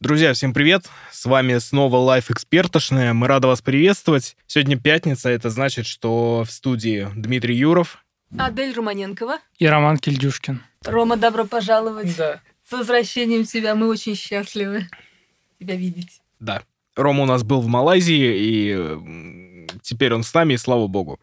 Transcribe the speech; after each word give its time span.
Друзья, 0.00 0.32
всем 0.32 0.54
привет! 0.54 0.88
С 1.10 1.24
вами 1.24 1.58
снова 1.58 1.96
Life 1.96 2.30
Экспертошная. 2.30 3.12
Мы 3.14 3.26
рады 3.26 3.48
вас 3.48 3.62
приветствовать. 3.62 4.36
Сегодня 4.46 4.78
пятница, 4.78 5.28
это 5.28 5.50
значит, 5.50 5.86
что 5.86 6.44
в 6.46 6.52
студии 6.52 7.08
Дмитрий 7.16 7.56
Юров. 7.56 8.04
Адель 8.38 8.72
Романенкова. 8.74 9.38
И 9.58 9.66
Роман 9.66 9.96
Кильдюшкин. 9.96 10.62
Рома, 10.84 11.16
добро 11.16 11.46
пожаловать. 11.46 12.16
Да. 12.16 12.40
С 12.64 12.70
возвращением 12.70 13.44
тебя. 13.44 13.74
Мы 13.74 13.88
очень 13.88 14.14
счастливы 14.14 14.86
тебя 15.58 15.74
видеть. 15.74 16.22
Да. 16.38 16.62
Рома 16.94 17.24
у 17.24 17.26
нас 17.26 17.42
был 17.42 17.60
в 17.60 17.66
Малайзии, 17.66 18.36
и 18.38 19.66
теперь 19.82 20.14
он 20.14 20.22
с 20.22 20.32
нами, 20.32 20.54
и 20.54 20.58
слава 20.58 20.86
богу. 20.86 21.18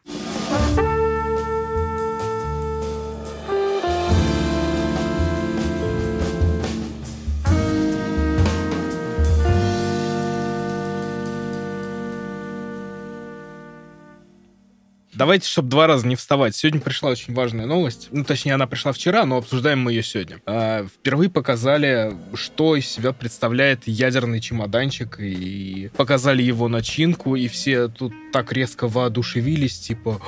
Давайте, 15.15 15.47
чтобы 15.47 15.69
два 15.69 15.87
раза 15.87 16.05
не 16.05 16.15
вставать. 16.15 16.55
Сегодня 16.55 16.81
пришла 16.81 17.09
очень 17.11 17.33
важная 17.33 17.65
новость. 17.65 18.09
Ну, 18.11 18.25
точнее, 18.25 18.53
она 18.53 18.67
пришла 18.67 18.91
вчера, 18.91 19.25
но 19.25 19.37
обсуждаем 19.37 19.79
мы 19.79 19.93
ее 19.93 20.03
сегодня. 20.03 20.41
А, 20.45 20.85
впервые 20.85 21.29
показали, 21.29 22.13
что 22.33 22.75
из 22.75 22.85
себя 22.87 23.13
представляет 23.13 23.87
ядерный 23.87 24.41
чемоданчик, 24.41 25.17
и 25.19 25.89
показали 25.95 26.43
его 26.43 26.67
начинку, 26.67 27.35
и 27.35 27.47
все 27.47 27.87
тут 27.87 28.13
так 28.33 28.51
резко 28.51 28.89
воодушевились, 28.89 29.79
типа, 29.79 30.21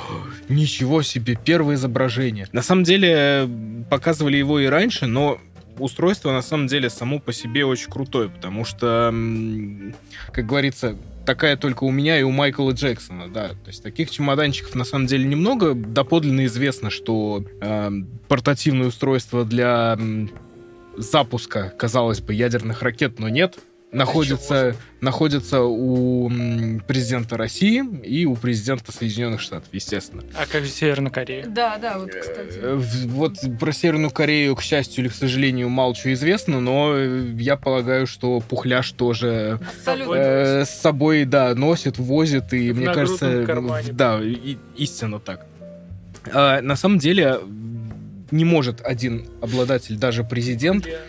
ничего 0.47 1.01
себе, 1.01 1.37
первое 1.43 1.75
изображение. 1.75 2.47
На 2.53 2.61
самом 2.61 2.83
деле, 2.83 3.49
показывали 3.89 4.37
его 4.37 4.59
и 4.59 4.67
раньше, 4.67 5.05
но 5.05 5.39
устройство 5.79 6.31
на 6.31 6.41
самом 6.41 6.67
деле 6.67 6.89
само 6.89 7.19
по 7.19 7.33
себе 7.33 7.65
очень 7.65 7.91
крутое, 7.91 8.29
потому 8.29 8.65
что, 8.65 9.13
как 10.31 10.45
говорится, 10.45 10.95
такая 11.27 11.57
только 11.57 11.83
у 11.83 11.91
меня 11.91 12.17
и 12.19 12.23
у 12.23 12.31
Майкла 12.31 12.71
Джексона, 12.71 13.27
да. 13.27 13.49
То 13.49 13.67
есть 13.67 13.83
таких 13.83 14.09
чемоданчиков 14.09 14.73
на 14.75 14.85
самом 14.85 15.07
деле 15.07 15.25
немного. 15.25 15.73
Доподлинно 15.75 16.45
известно, 16.45 16.89
что 16.89 17.43
э, 17.61 17.91
портативное 18.29 18.87
устройство 18.87 19.43
для 19.43 19.99
запуска, 20.95 21.73
казалось 21.77 22.21
бы, 22.21 22.33
ядерных 22.33 22.81
ракет, 22.81 23.19
но 23.19 23.27
нет 23.27 23.59
находится, 23.97 24.75
находится 25.01 25.61
у 25.61 26.29
президента 26.87 27.37
России 27.37 27.83
и 28.03 28.25
у 28.25 28.35
президента 28.35 28.91
Соединенных 28.91 29.41
Штатов, 29.41 29.69
естественно. 29.71 30.23
А 30.35 30.45
как 30.45 30.63
же 30.63 30.69
Северная 30.69 31.11
Корея? 31.11 31.45
Да, 31.47 31.77
да, 31.77 31.97
вот, 31.99 32.11
кстати. 32.11 32.59
Э, 32.61 32.75
вот 32.75 33.37
про 33.59 33.71
Северную 33.71 34.11
Корею, 34.11 34.55
к 34.55 34.61
счастью 34.61 35.03
или 35.03 35.09
к 35.09 35.13
сожалению, 35.15 35.69
мало 35.69 35.95
чего 35.95 36.13
известно, 36.13 36.59
но 36.59 36.97
я 36.97 37.57
полагаю, 37.57 38.07
что 38.07 38.39
Пухляш 38.39 38.91
тоже 38.91 39.59
э, 39.85 40.65
с 40.65 40.69
собой, 40.69 41.25
да, 41.25 41.53
носит, 41.55 41.97
возит, 41.97 42.53
и 42.53 42.71
в 42.71 42.77
мне 42.77 42.93
кажется, 42.93 43.43
кармане. 43.45 43.91
да, 43.91 44.19
и, 44.21 44.57
истинно 44.75 45.19
так. 45.19 45.45
А, 46.31 46.61
на 46.61 46.75
самом 46.75 46.99
деле 46.99 47.39
не 48.31 48.45
может 48.45 48.81
один 48.81 49.27
обладатель, 49.41 49.97
даже 49.97 50.23
президент, 50.23 50.85
yeah 50.85 50.99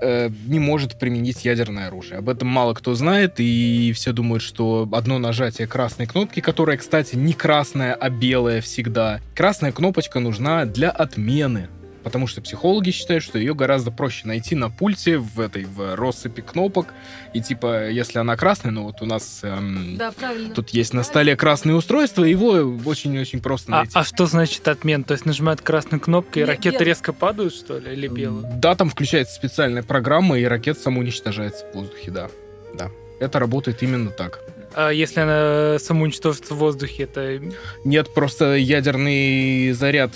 Э, 0.00 0.30
не 0.46 0.58
может 0.58 0.96
применить 0.96 1.44
ядерное 1.44 1.88
оружие. 1.88 2.18
Об 2.18 2.28
этом 2.28 2.48
мало 2.48 2.74
кто 2.74 2.94
знает, 2.94 3.34
и 3.38 3.92
все 3.94 4.12
думают, 4.12 4.42
что 4.42 4.88
одно 4.92 5.18
нажатие 5.18 5.66
красной 5.66 6.06
кнопки, 6.06 6.40
которая, 6.40 6.76
кстати, 6.76 7.16
не 7.16 7.32
красная, 7.32 7.94
а 7.94 8.08
белая 8.08 8.60
всегда, 8.60 9.20
красная 9.34 9.72
кнопочка 9.72 10.20
нужна 10.20 10.66
для 10.66 10.90
отмены 10.90 11.68
потому 12.08 12.26
что 12.26 12.40
психологи 12.40 12.90
считают, 12.90 13.22
что 13.22 13.38
ее 13.38 13.54
гораздо 13.54 13.90
проще 13.90 14.26
найти 14.26 14.54
на 14.54 14.70
пульте 14.70 15.18
в 15.18 15.38
этой 15.38 15.64
в 15.64 15.94
россыпи 15.94 16.40
кнопок. 16.40 16.86
И 17.34 17.42
типа, 17.42 17.90
если 17.90 18.18
она 18.18 18.34
красная, 18.34 18.72
ну 18.72 18.84
вот 18.84 19.02
у 19.02 19.04
нас 19.04 19.40
эм, 19.42 19.98
да, 19.98 20.14
тут 20.54 20.70
есть 20.70 20.94
на 20.94 21.02
столе 21.02 21.36
красное 21.36 21.74
устройство, 21.74 22.24
его 22.24 22.52
очень-очень 22.86 23.42
просто 23.42 23.72
а, 23.72 23.80
найти. 23.80 23.92
А, 23.94 24.00
а 24.00 24.04
что 24.04 24.24
значит 24.24 24.66
отмен? 24.66 25.04
То 25.04 25.12
есть 25.12 25.26
нажимают 25.26 25.60
красную 25.60 26.00
кнопку, 26.00 26.38
и 26.38 26.40
Нет, 26.40 26.48
ракеты 26.48 26.78
белый. 26.78 26.86
резко 26.86 27.12
падают, 27.12 27.54
что 27.54 27.78
ли, 27.78 27.92
или 27.92 28.08
белые? 28.08 28.50
Да, 28.54 28.74
там 28.74 28.88
включается 28.88 29.34
специальная 29.34 29.82
программа, 29.82 30.38
и 30.38 30.44
ракета 30.44 30.80
самоуничтожается 30.80 31.66
в 31.66 31.74
воздухе, 31.74 32.10
да. 32.10 32.30
Да. 32.72 32.90
Это 33.20 33.38
работает 33.38 33.82
именно 33.82 34.08
так. 34.08 34.40
А 34.74 34.90
если 34.90 35.20
она 35.20 35.78
самоуничтожится 35.78 36.54
в 36.54 36.58
воздухе, 36.58 37.04
это... 37.04 37.40
Нет, 37.84 38.12
просто 38.14 38.56
ядерный 38.56 39.72
заряд, 39.72 40.12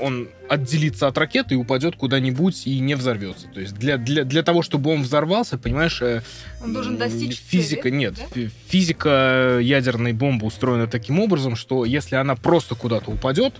он 0.00 0.28
отделится 0.48 1.08
от 1.08 1.18
ракеты 1.18 1.54
и 1.54 1.56
упадет 1.56 1.96
куда-нибудь 1.96 2.66
и 2.66 2.78
не 2.78 2.94
взорвется. 2.94 3.48
То 3.52 3.60
есть 3.60 3.74
для, 3.74 3.96
для, 3.96 4.24
для 4.24 4.42
того, 4.42 4.62
чтобы 4.62 4.90
он 4.92 5.02
взорвался, 5.02 5.58
понимаешь... 5.58 6.00
Э, 6.02 6.22
он 6.62 6.72
должен 6.72 6.96
достичь 6.96 7.40
Физика, 7.40 7.84
цели, 7.84 7.94
нет. 7.94 8.14
Да? 8.14 8.40
Физика 8.68 9.58
ядерной 9.60 10.12
бомбы 10.12 10.46
устроена 10.46 10.86
таким 10.86 11.18
образом, 11.20 11.56
что 11.56 11.84
если 11.84 12.16
она 12.16 12.36
просто 12.36 12.74
куда-то 12.74 13.10
упадет, 13.10 13.54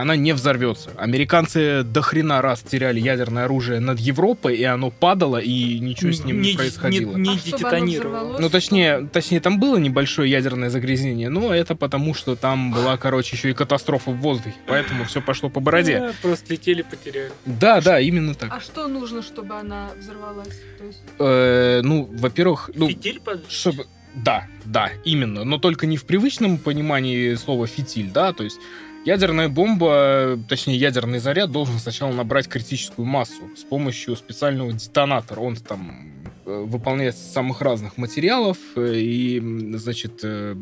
она 0.00 0.16
не 0.16 0.32
взорвется. 0.32 0.90
Американцы 0.96 1.82
до 1.82 2.00
хрена 2.00 2.40
раз 2.42 2.62
теряли 2.62 3.00
ядерное 3.00 3.44
оружие 3.44 3.80
над 3.80 3.98
Европой, 3.98 4.56
и 4.56 4.64
оно 4.64 4.90
падало, 4.90 5.38
и 5.38 5.78
ничего 5.78 6.12
с 6.12 6.24
ним 6.24 6.40
не, 6.40 6.52
не 6.52 6.56
происходило. 6.56 7.16
Не, 7.16 7.30
не, 7.30 7.34
не 7.34 7.52
а 7.52 7.58
детонировало. 7.58 8.38
Ну, 8.38 8.50
точнее, 8.50 9.08
точнее, 9.12 9.40
там 9.40 9.60
было 9.60 9.76
небольшое 9.76 10.30
ядерное 10.30 10.70
загрязнение, 10.70 11.28
но 11.28 11.54
это 11.54 11.74
потому, 11.74 12.14
что 12.14 12.36
там 12.36 12.72
была, 12.72 12.96
короче, 12.96 13.36
еще 13.36 13.50
и 13.50 13.54
катастрофа 13.54 14.10
в 14.10 14.16
воздухе, 14.16 14.56
поэтому 14.66 15.04
все 15.04 15.20
пошло 15.20 15.48
по 15.48 15.60
бороде. 15.60 16.00
Да, 16.00 16.12
просто 16.22 16.52
летели, 16.52 16.82
потеряли. 16.82 17.32
Да, 17.44 17.80
да, 17.80 18.00
именно 18.00 18.34
так. 18.34 18.52
А 18.52 18.60
что 18.60 18.88
нужно, 18.88 19.22
чтобы 19.22 19.54
она 19.54 19.90
взорвалась? 19.98 20.60
Есть... 20.84 21.02
Э, 21.18 21.80
ну, 21.82 22.08
во-первых... 22.12 22.70
Ну, 22.74 22.88
Фитиль 22.88 23.20
чтобы... 23.48 23.86
Да, 24.14 24.46
да, 24.64 24.90
именно, 25.04 25.44
но 25.44 25.58
только 25.58 25.86
не 25.86 25.96
в 25.96 26.04
привычном 26.04 26.58
понимании 26.58 27.34
слова 27.34 27.68
фитиль, 27.68 28.10
да, 28.10 28.32
то 28.32 28.42
есть 28.42 28.58
Ядерная 29.04 29.48
бомба, 29.48 30.38
точнее 30.46 30.76
ядерный 30.76 31.20
заряд, 31.20 31.50
должен 31.50 31.78
сначала 31.78 32.12
набрать 32.12 32.48
критическую 32.48 33.06
массу 33.06 33.42
с 33.56 33.64
помощью 33.64 34.14
специального 34.14 34.72
детонатора. 34.72 35.40
Он 35.40 35.56
там 35.56 36.12
э, 36.44 36.64
выполняется 36.66 37.22
из 37.24 37.32
самых 37.32 37.62
разных 37.62 37.96
материалов, 37.96 38.58
э, 38.76 38.96
и, 38.96 39.40
значит, 39.76 40.20
э, 40.22 40.54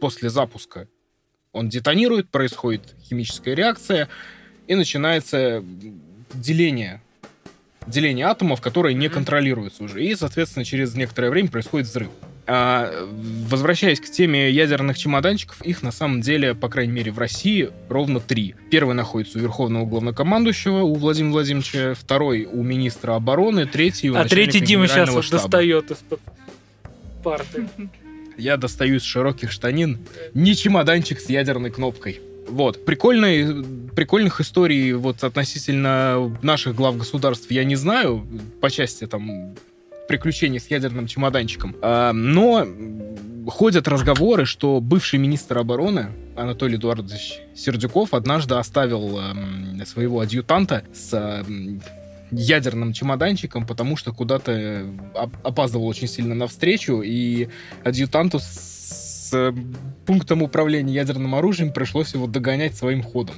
после 0.00 0.28
запуска 0.28 0.88
он 1.52 1.68
детонирует, 1.68 2.30
происходит 2.30 2.96
химическая 3.00 3.54
реакция, 3.54 4.08
и 4.66 4.74
начинается 4.74 5.64
деление 6.34 7.00
деление 7.86 8.26
атомов, 8.26 8.60
которое 8.60 8.94
не 8.94 9.08
контролируется 9.08 9.84
уже. 9.84 10.04
И, 10.04 10.14
соответственно, 10.14 10.64
через 10.64 10.94
некоторое 10.94 11.30
время 11.30 11.48
происходит 11.48 11.88
взрыв. 11.88 12.10
А, 12.52 13.06
возвращаясь 13.48 14.00
к 14.00 14.06
теме 14.06 14.50
ядерных 14.50 14.98
чемоданчиков, 14.98 15.62
их 15.62 15.84
на 15.84 15.92
самом 15.92 16.20
деле, 16.20 16.56
по 16.56 16.68
крайней 16.68 16.92
мере, 16.92 17.12
в 17.12 17.18
России 17.20 17.70
ровно 17.88 18.18
три. 18.18 18.56
Первый 18.72 18.96
находится 18.96 19.38
у 19.38 19.40
Верховного 19.40 19.86
Главнокомандующего, 19.86 20.78
у 20.78 20.94
Владимира 20.94 21.34
Владимировича, 21.34 21.94
второй 21.94 22.46
у 22.46 22.64
министра 22.64 23.14
обороны, 23.14 23.66
третий 23.66 24.10
у 24.10 24.16
А 24.16 24.24
третий 24.24 24.58
Дима 24.58 24.88
сейчас 24.88 25.10
вот 25.10 25.30
достает 25.30 25.92
из-под 25.92 26.18
парты. 27.22 27.68
Я 28.36 28.56
достаю 28.56 28.96
из 28.96 29.04
широких 29.04 29.52
штанин 29.52 30.00
не 30.34 30.56
чемоданчик 30.56 31.20
с 31.20 31.28
ядерной 31.28 31.70
кнопкой. 31.70 32.20
Вот. 32.48 32.84
Прикольные, 32.84 33.64
прикольных 33.94 34.40
историй 34.40 34.92
вот 34.94 35.22
относительно 35.22 36.36
наших 36.42 36.74
глав 36.74 36.96
государств 36.96 37.48
я 37.52 37.62
не 37.62 37.76
знаю 37.76 38.26
по 38.60 38.70
части 38.70 39.06
там 39.06 39.54
приключений 40.10 40.58
с 40.58 40.66
ядерным 40.66 41.06
чемоданчиком. 41.06 41.76
А, 41.82 42.12
но 42.12 42.66
ходят 43.46 43.86
разговоры, 43.86 44.44
что 44.44 44.80
бывший 44.80 45.20
министр 45.20 45.58
обороны 45.58 46.08
Анатолий 46.36 46.74
Эдуардович 46.74 47.38
Сердюков 47.54 48.12
однажды 48.12 48.56
оставил 48.56 49.20
э, 49.20 49.84
своего 49.84 50.18
адъютанта 50.18 50.82
с 50.92 51.10
э, 51.12 51.44
ядерным 52.32 52.92
чемоданчиком, 52.92 53.64
потому 53.68 53.96
что 53.96 54.12
куда-то 54.12 54.50
э, 54.50 54.92
опаздывал 55.44 55.86
очень 55.86 56.08
сильно 56.08 56.34
навстречу, 56.34 57.02
и 57.02 57.48
адъютанту 57.84 58.40
с 58.40 59.30
э, 59.32 59.52
пунктом 60.06 60.42
управления 60.42 60.94
ядерным 60.94 61.36
оружием 61.36 61.72
пришлось 61.72 62.14
его 62.14 62.26
догонять 62.26 62.74
своим 62.76 63.04
ходом. 63.04 63.36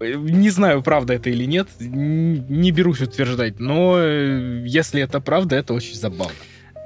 Не 0.00 0.50
знаю, 0.50 0.82
правда 0.82 1.14
это 1.14 1.30
или 1.30 1.44
нет, 1.44 1.68
не 1.80 2.70
берусь 2.70 3.00
утверждать, 3.00 3.58
но 3.58 3.96
э, 3.98 4.64
если 4.66 5.02
это 5.02 5.20
правда, 5.20 5.56
это 5.56 5.74
очень 5.74 5.94
забавно. 5.94 6.34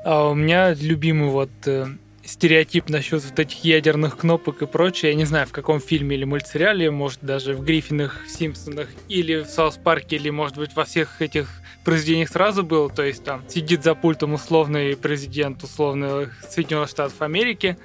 А 0.05 0.29
у 0.29 0.35
меня 0.35 0.75
любимый 0.75 1.29
вот 1.29 1.51
э, 1.67 1.87
стереотип 2.31 2.89
насчет 2.89 3.25
вот 3.25 3.39
этих 3.39 3.65
ядерных 3.65 4.17
кнопок 4.17 4.63
и 4.63 4.67
прочее. 4.67 5.13
Я 5.13 5.17
не 5.17 5.25
знаю, 5.25 5.47
в 5.47 5.53
каком 5.53 5.81
фильме 5.81 6.17
или 6.17 6.25
мультсериале, 6.25 6.91
может, 6.91 7.21
даже 7.23 7.55
в 7.55 7.65
Гриффинах, 7.65 8.21
Симпсонах 8.29 8.89
или 9.09 9.43
в 9.43 9.47
Саус 9.47 9.77
Парке, 9.77 10.17
или, 10.17 10.31
может 10.31 10.57
быть, 10.57 10.75
во 10.75 10.85
всех 10.85 11.21
этих 11.21 11.49
произведениях 11.85 12.29
сразу 12.29 12.63
было. 12.63 12.89
То 12.89 13.03
есть 13.03 13.25
там 13.25 13.43
сидит 13.49 13.83
за 13.83 13.95
пультом 13.95 14.35
условный 14.35 14.97
президент 14.97 15.63
условных 15.63 16.43
Соединенных 16.49 16.89
Штатов 16.89 17.21
Америки, 17.21 17.77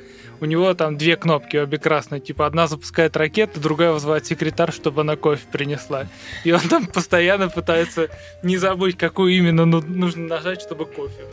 у 0.41 0.45
него 0.45 0.73
там 0.73 0.97
две 0.97 1.15
кнопки, 1.15 1.57
обе 1.57 1.77
красные. 1.77 2.21
Типа 2.21 2.45
одна 2.45 2.67
запускает 2.67 3.15
ракету, 3.17 3.59
другая 3.59 3.91
вызывает 3.91 4.25
секретарь, 4.25 4.71
чтобы 4.71 5.01
она 5.01 5.15
кофе 5.15 5.45
принесла. 5.51 6.07
И 6.43 6.51
он 6.51 6.61
там 6.61 6.85
постоянно 6.87 7.49
пытается 7.49 8.09
не 8.43 8.57
забыть, 8.57 8.97
какую 8.97 9.33
именно 9.33 9.65
ну- 9.65 9.81
нужно 9.81 10.27
нажать, 10.27 10.61
чтобы 10.61 10.85
кофе. 10.85 11.25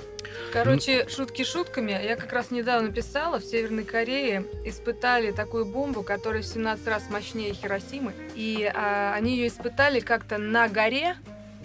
Короче, 0.53 1.09
шутки 1.09 1.45
шутками. 1.45 1.93
Я 1.93 2.17
как 2.17 2.33
раз 2.33 2.51
недавно 2.51 2.93
писала, 2.93 3.41
в 3.41 3.45
Северной 3.45 3.85
Корее 3.85 4.45
испытали 4.65 5.31
такую 5.31 5.65
бомбу, 5.65 6.03
которая 6.03 6.43
в 6.43 6.47
17 6.47 6.87
раз 6.89 7.09
мощнее 7.09 7.55
Хиросимы. 7.55 8.13
И 8.35 8.71
а, 8.75 9.15
они 9.15 9.37
ее 9.37 9.49
испытали 9.49 10.01
как-то 10.01 10.37
на 10.37 10.69
горе, 10.69 11.17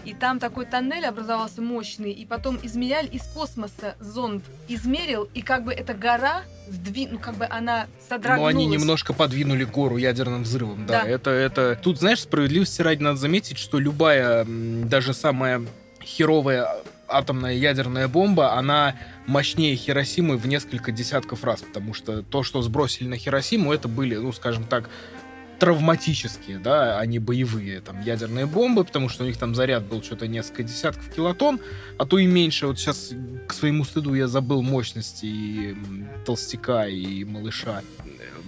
и 0.08 0.14
там 0.14 0.40
такой 0.40 0.66
тоннель 0.66 1.06
образовался 1.06 1.62
мощный, 1.62 2.12
и 2.12 2.26
потом 2.26 2.58
измеряли 2.64 3.08
из 3.08 3.24
космоса 3.24 3.96
зонд, 4.00 4.42
измерил, 4.70 5.28
и 5.34 5.42
как 5.42 5.66
бы 5.66 5.74
эта 5.74 5.94
гора 5.94 6.44
сдвин, 6.70 7.10
ну 7.12 7.20
как 7.20 7.36
бы 7.36 7.46
она 7.46 7.88
Но 7.88 8.16
содрогнулась. 8.16 8.56
они 8.56 8.66
немножко 8.68 9.12
подвинули 9.12 9.66
гору 9.66 9.98
ядерным 9.98 10.44
взрывом, 10.44 10.86
да. 10.86 11.04
Да. 11.04 11.10
Это, 11.10 11.32
это... 11.32 11.78
Тут, 11.82 12.00
знаешь, 12.00 12.22
справедливости 12.22 12.82
ради 12.82 13.04
надо 13.04 13.18
заметить, 13.18 13.58
что 13.58 13.80
любая, 13.80 14.46
даже 14.46 15.14
самая 15.14 15.62
херовая 16.02 16.68
атомная 17.10 17.54
ядерная 17.54 18.08
бомба, 18.08 18.54
она 18.54 18.96
мощнее 19.26 19.76
Хиросимы 19.76 20.38
в 20.38 20.48
несколько 20.48 20.92
десятков 20.92 21.44
раз, 21.44 21.62
потому 21.62 21.94
что 21.94 22.22
то, 22.22 22.44
что 22.44 22.62
сбросили 22.62 23.08
на 23.08 23.18
Хиросиму, 23.18 23.74
это 23.74 23.88
были, 23.88 24.16
ну, 24.16 24.32
скажем 24.32 24.64
так, 24.64 24.90
травматические, 25.60 26.60
да, 26.60 27.00
а 27.00 27.06
не 27.06 27.20
боевые 27.20 27.82
там 27.82 28.02
ядерные 28.02 28.46
бомбы, 28.46 28.84
потому 28.84 29.10
что 29.10 29.24
у 29.24 29.28
них 29.28 29.38
там 29.38 29.56
заряд 29.56 29.84
был 29.86 30.04
что-то 30.04 30.28
несколько 30.28 30.64
десятков 30.64 31.10
килотонн, 31.14 31.60
а 31.98 32.06
то 32.06 32.18
и 32.18 32.26
меньше. 32.26 32.68
Вот 32.68 32.80
сейчас 32.80 33.12
к 33.48 33.54
своему 33.54 33.84
стыду 33.84 34.14
я 34.14 34.28
забыл 34.28 34.62
мощности 34.62 35.26
и 35.26 35.76
толстяка, 36.26 36.88
и 36.88 37.24
малыша. 37.24 37.82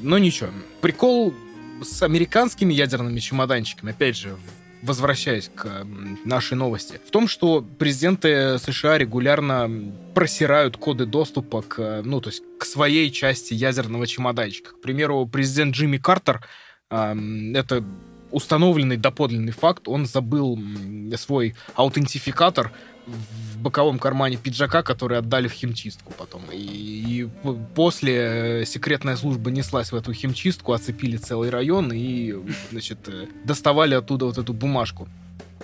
Но 0.02 0.18
ничего. 0.18 0.50
Прикол 0.82 1.34
с 1.82 2.04
американскими 2.04 2.74
ядерными 2.74 3.20
чемоданчиками, 3.20 3.92
опять 3.92 4.18
же, 4.18 4.38
возвращаясь 4.82 5.52
к 5.54 5.86
нашей 6.24 6.56
новости, 6.56 7.00
в 7.06 7.12
том, 7.12 7.28
что 7.28 7.62
президенты 7.62 8.58
США 8.60 8.98
регулярно 8.98 9.70
просирают 10.14 10.78
коды 10.78 11.06
доступа 11.06 11.62
к, 11.62 12.02
ну, 12.06 12.22
то 12.22 12.30
есть 12.30 12.44
к 12.58 12.66
своей 12.66 13.12
части 13.12 13.54
ядерного 13.54 14.08
чемоданчика. 14.08 14.72
К 14.72 14.82
примеру, 14.82 15.28
президент 15.28 15.76
Джимми 15.76 15.98
Картер, 15.98 16.46
это 16.90 17.84
установленный 18.32 18.98
доподлинный 18.98 19.52
факт, 19.52 19.88
он 19.88 20.06
забыл 20.06 20.60
свой 21.16 21.56
аутентификатор 21.76 22.72
в 23.08 23.58
боковом 23.60 24.00
кармане 24.00 24.38
пиджака, 24.38 24.84
который 24.84 25.18
отдали 25.18 25.48
в 25.48 25.54
химчистку 25.54 26.14
потом. 26.18 26.44
И, 26.52 26.58
и 26.58 27.30
после 27.76 28.62
э, 28.62 28.66
секретная 28.66 29.16
служба 29.16 29.50
неслась 29.50 29.92
в 29.92 29.96
эту 29.96 30.14
химчистку, 30.14 30.74
оцепили 30.74 31.18
целый 31.18 31.50
район 31.50 31.92
и, 31.92 32.36
значит, 32.72 33.00
э, 33.08 33.28
доставали 33.46 33.96
оттуда 33.96 34.26
вот 34.26 34.38
эту 34.38 34.54
бумажку. 34.54 35.08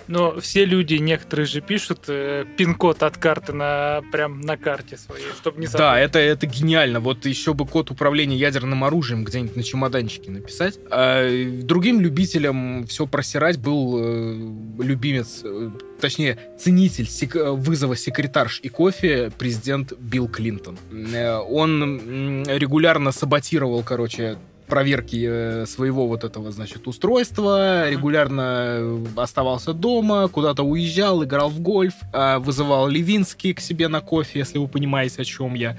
Но 0.08 0.38
все 0.40 0.64
люди, 0.64 0.94
некоторые 0.94 1.46
же 1.46 1.60
пишут 1.60 2.04
э, 2.08 2.44
пин-код 2.56 3.02
от 3.02 3.16
карты 3.16 3.52
на 3.52 4.02
прям 4.12 4.40
на 4.40 4.56
карте 4.56 4.96
своей, 4.96 5.24
чтобы 5.36 5.60
не 5.60 5.66
Да, 5.66 5.72
забыть. 5.94 6.02
это, 6.04 6.18
это 6.18 6.46
гениально. 6.46 7.00
Вот 7.00 7.26
еще 7.26 7.54
бы 7.54 7.66
код 7.66 7.90
управления 7.90 8.36
ядерным 8.36 8.84
оружием 8.84 9.24
где-нибудь 9.24 9.56
на 9.56 9.62
чемоданчике 9.62 10.30
написать. 10.30 10.78
А 10.90 11.28
другим 11.62 12.00
любителям 12.00 12.86
все 12.86 13.06
просирать 13.06 13.58
был 13.58 13.98
э, 13.98 14.82
любимец, 14.82 15.40
э, 15.44 15.70
точнее, 16.00 16.38
ценитель 16.58 17.08
сек- 17.08 17.36
э, 17.36 17.50
вызова 17.50 17.96
секретарш 17.96 18.60
и 18.62 18.68
кофе 18.68 19.32
президент 19.36 19.92
Билл 19.98 20.28
Клинтон. 20.28 20.78
Э, 21.12 21.38
Он 21.38 22.44
регулярно 22.46 23.12
саботировал, 23.12 23.82
короче, 23.82 24.36
проверки 24.66 25.26
э, 25.28 25.66
своего 25.66 26.06
вот 26.06 26.24
этого, 26.24 26.50
значит, 26.50 26.86
устройства, 26.86 27.88
регулярно 27.90 28.78
э, 28.78 29.06
оставался 29.16 29.72
дома, 29.72 30.28
куда-то 30.28 30.62
уезжал, 30.62 31.24
играл 31.24 31.48
в 31.48 31.60
гольф, 31.60 31.94
э, 32.12 32.38
вызывал 32.38 32.88
Левинский 32.88 33.54
к 33.54 33.60
себе 33.60 33.88
на 33.88 34.00
кофе, 34.00 34.40
если 34.40 34.58
вы 34.58 34.68
понимаете, 34.68 35.22
о 35.22 35.24
чем 35.24 35.54
я. 35.54 35.78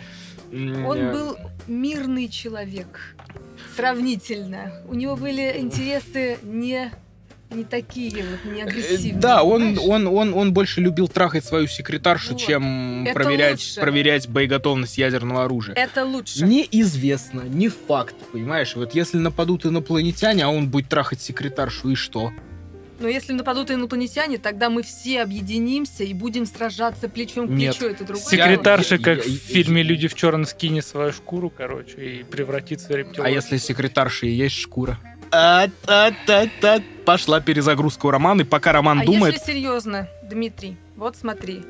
Он 0.52 1.12
был 1.12 1.38
мирный 1.68 2.30
человек. 2.30 3.16
Сравнительно. 3.76 4.74
У 4.88 4.96
него 4.96 5.16
были 5.16 5.56
интересы 5.58 6.38
не, 6.44 6.92
не 7.50 7.64
такие, 7.64 8.24
вот, 8.26 8.52
не 8.54 8.62
э, 8.62 8.64
агрессивные. 8.64 9.14
Да, 9.22 9.44
он, 9.44 9.80
он, 9.80 10.08
он, 10.08 10.34
он 10.34 10.54
больше 10.54 10.82
любил 10.82 11.08
трахать 11.08 11.46
свою 11.46 11.68
секретаршу, 11.68 12.34
Вот. 12.34 12.42
чем 12.42 13.06
Это 13.06 13.14
проверять, 13.14 13.52
лучше. 13.60 13.80
проверять 13.80 14.28
боеготовность 14.28 14.98
ядерного 14.98 15.46
оружия. 15.46 15.76
Это 15.76 16.06
лучше. 16.06 16.44
Неизвестно, 16.44 17.42
не 17.42 17.70
факт, 17.70 18.16
понимаешь? 18.32 18.76
Вот 18.76 18.94
если 18.96 19.18
нападут 19.18 19.66
инопланетяне, 19.66 20.44
а 20.46 20.50
он 20.50 20.70
будет 20.70 20.90
трахать 20.90 21.22
секретаршу, 21.22 21.92
и 21.92 21.96
что? 21.96 22.32
Но 23.00 23.08
если 23.08 23.34
нападут 23.34 23.70
инопланетяне, 23.70 24.40
тогда 24.40 24.72
мы 24.72 24.82
все 24.82 25.22
объединимся 25.22 26.04
и 26.04 26.14
будем 26.16 26.48
сражаться 26.48 27.08
плечом 27.08 27.48
к 27.48 27.52
Нет. 27.52 27.78
плечу. 27.78 27.92
Это 27.94 28.04
другое 28.06 28.26
Секретарша, 28.26 28.96
Я- 28.96 29.02
как 29.04 29.18
я- 29.18 29.24
в 29.24 29.28
я- 29.28 29.38
фильме 29.38 29.84
«Люди 29.84 30.08
в 30.08 30.16
черном» 30.16 30.46
скинет 30.46 30.84
свою 30.86 31.14
шкуру, 31.14 31.52
короче, 31.56 31.98
и 32.02 32.24
превратится 32.24 32.88
в 32.88 32.96
рептилоида. 32.96 33.24
А 33.24 33.30
если 33.30 33.58
секретарша 33.58 34.26
и 34.26 34.32
есть 34.32 34.56
шкура? 34.56 35.00
А, 35.32 35.68
та, 35.86 36.12
та, 36.26 36.48
та. 36.60 36.82
Пошла 37.06 37.40
перезагрузка 37.40 38.08
у 38.08 38.12
Романа, 38.12 38.42
и 38.42 38.46
пока 38.46 38.74
Роман 38.74 39.00
А 39.02 39.06
думает... 39.06 39.34
если 39.36 39.54
серьезно, 39.54 40.10
Дмитрий, 40.24 40.78
вот 40.96 41.16
смотри, 41.16 41.64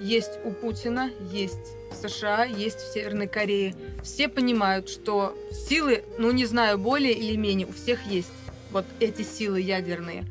есть 0.00 0.32
у 0.44 0.50
Путина, 0.50 1.10
есть 1.32 1.76
в 1.90 2.08
США, 2.08 2.44
есть 2.44 2.78
в 2.78 2.92
Северной 2.92 3.26
Корее. 3.26 3.74
Все 4.02 4.28
понимают, 4.28 4.88
что 4.88 5.34
силы, 5.68 6.04
ну 6.18 6.30
не 6.32 6.44
знаю, 6.44 6.78
более 6.78 7.14
или 7.14 7.36
менее, 7.36 7.66
у 7.66 7.72
всех 7.72 8.04
есть 8.06 8.28
вот 8.72 8.84
эти 9.00 9.22
силы 9.22 9.60
ядерные. 9.60 10.24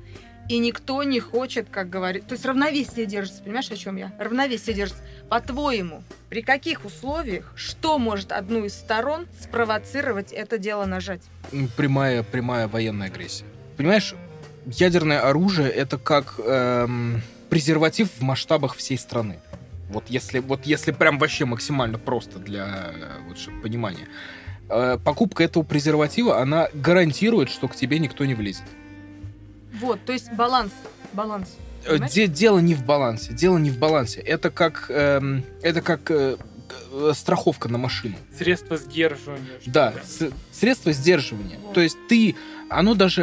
И 0.50 0.58
никто 0.60 1.04
не 1.04 1.20
хочет, 1.20 1.68
как 1.72 1.90
говорит... 1.90 2.28
То 2.28 2.34
есть 2.34 2.46
равновесие 2.46 3.06
держится, 3.06 3.42
понимаешь, 3.42 3.72
о 3.72 3.78
чем 3.78 3.96
я? 3.96 4.12
Равновесие 4.20 4.76
держится. 4.76 5.02
По-твоему, 5.30 6.04
при 6.30 6.42
каких 6.42 6.86
условиях, 6.86 7.54
что 7.56 7.98
может 7.98 8.32
одну 8.32 8.66
из 8.66 8.74
сторон 8.74 9.26
спровоцировать 9.42 10.32
это 10.34 10.58
дело 10.58 10.86
нажать? 10.86 11.22
Прямая, 11.78 12.24
прямая 12.24 12.68
военная 12.68 13.08
агрессия. 13.08 13.46
Понимаешь, 13.78 14.16
ядерное 14.66 15.22
оружие 15.22 15.70
это 15.70 15.98
как 15.98 16.36
эм, 16.40 17.22
презерватив 17.50 18.10
в 18.18 18.22
масштабах 18.22 18.76
всей 18.76 18.98
страны. 18.98 19.40
Вот 19.90 20.06
если, 20.08 20.40
вот 20.40 20.66
если 20.66 20.92
прям 20.92 21.20
вообще 21.20 21.46
максимально 21.46 22.00
просто 22.00 22.40
для 22.40 22.92
э, 22.94 23.20
вот, 23.28 23.38
понимания. 23.62 24.08
Э, 24.70 24.98
покупка 25.04 25.44
этого 25.44 25.64
презерватива, 25.64 26.42
она 26.42 26.70
гарантирует, 26.74 27.50
что 27.50 27.68
к 27.68 27.76
тебе 27.76 28.00
никто 28.00 28.26
не 28.26 28.34
влезет. 28.34 28.66
Вот, 29.74 30.00
то 30.06 30.14
есть 30.14 30.32
баланс. 30.34 30.72
Баланс. 31.14 31.50
Э, 31.86 31.90
Понимаешь? 31.92 32.12
де- 32.14 32.28
дело 32.28 32.60
не 32.60 32.76
в 32.76 32.86
балансе. 32.86 33.34
Дело 33.34 33.58
не 33.58 33.70
в 33.70 33.78
балансе. 33.78 34.20
Это 34.22 34.50
как, 34.50 34.86
эм, 34.90 35.44
это 35.62 35.82
как 35.82 36.10
э, 36.12 36.38
э, 36.92 37.12
страховка 37.16 37.70
на 37.70 37.78
машину. 37.78 38.16
Средства 38.38 38.78
сдерживания. 38.78 39.60
Да, 39.66 39.94
с- 40.04 40.32
средство 40.52 40.92
сдерживания. 40.94 41.58
Вот. 41.62 41.74
То 41.74 41.82
есть 41.82 41.98
ты, 42.08 42.36
оно 42.70 42.94
даже, 42.94 43.22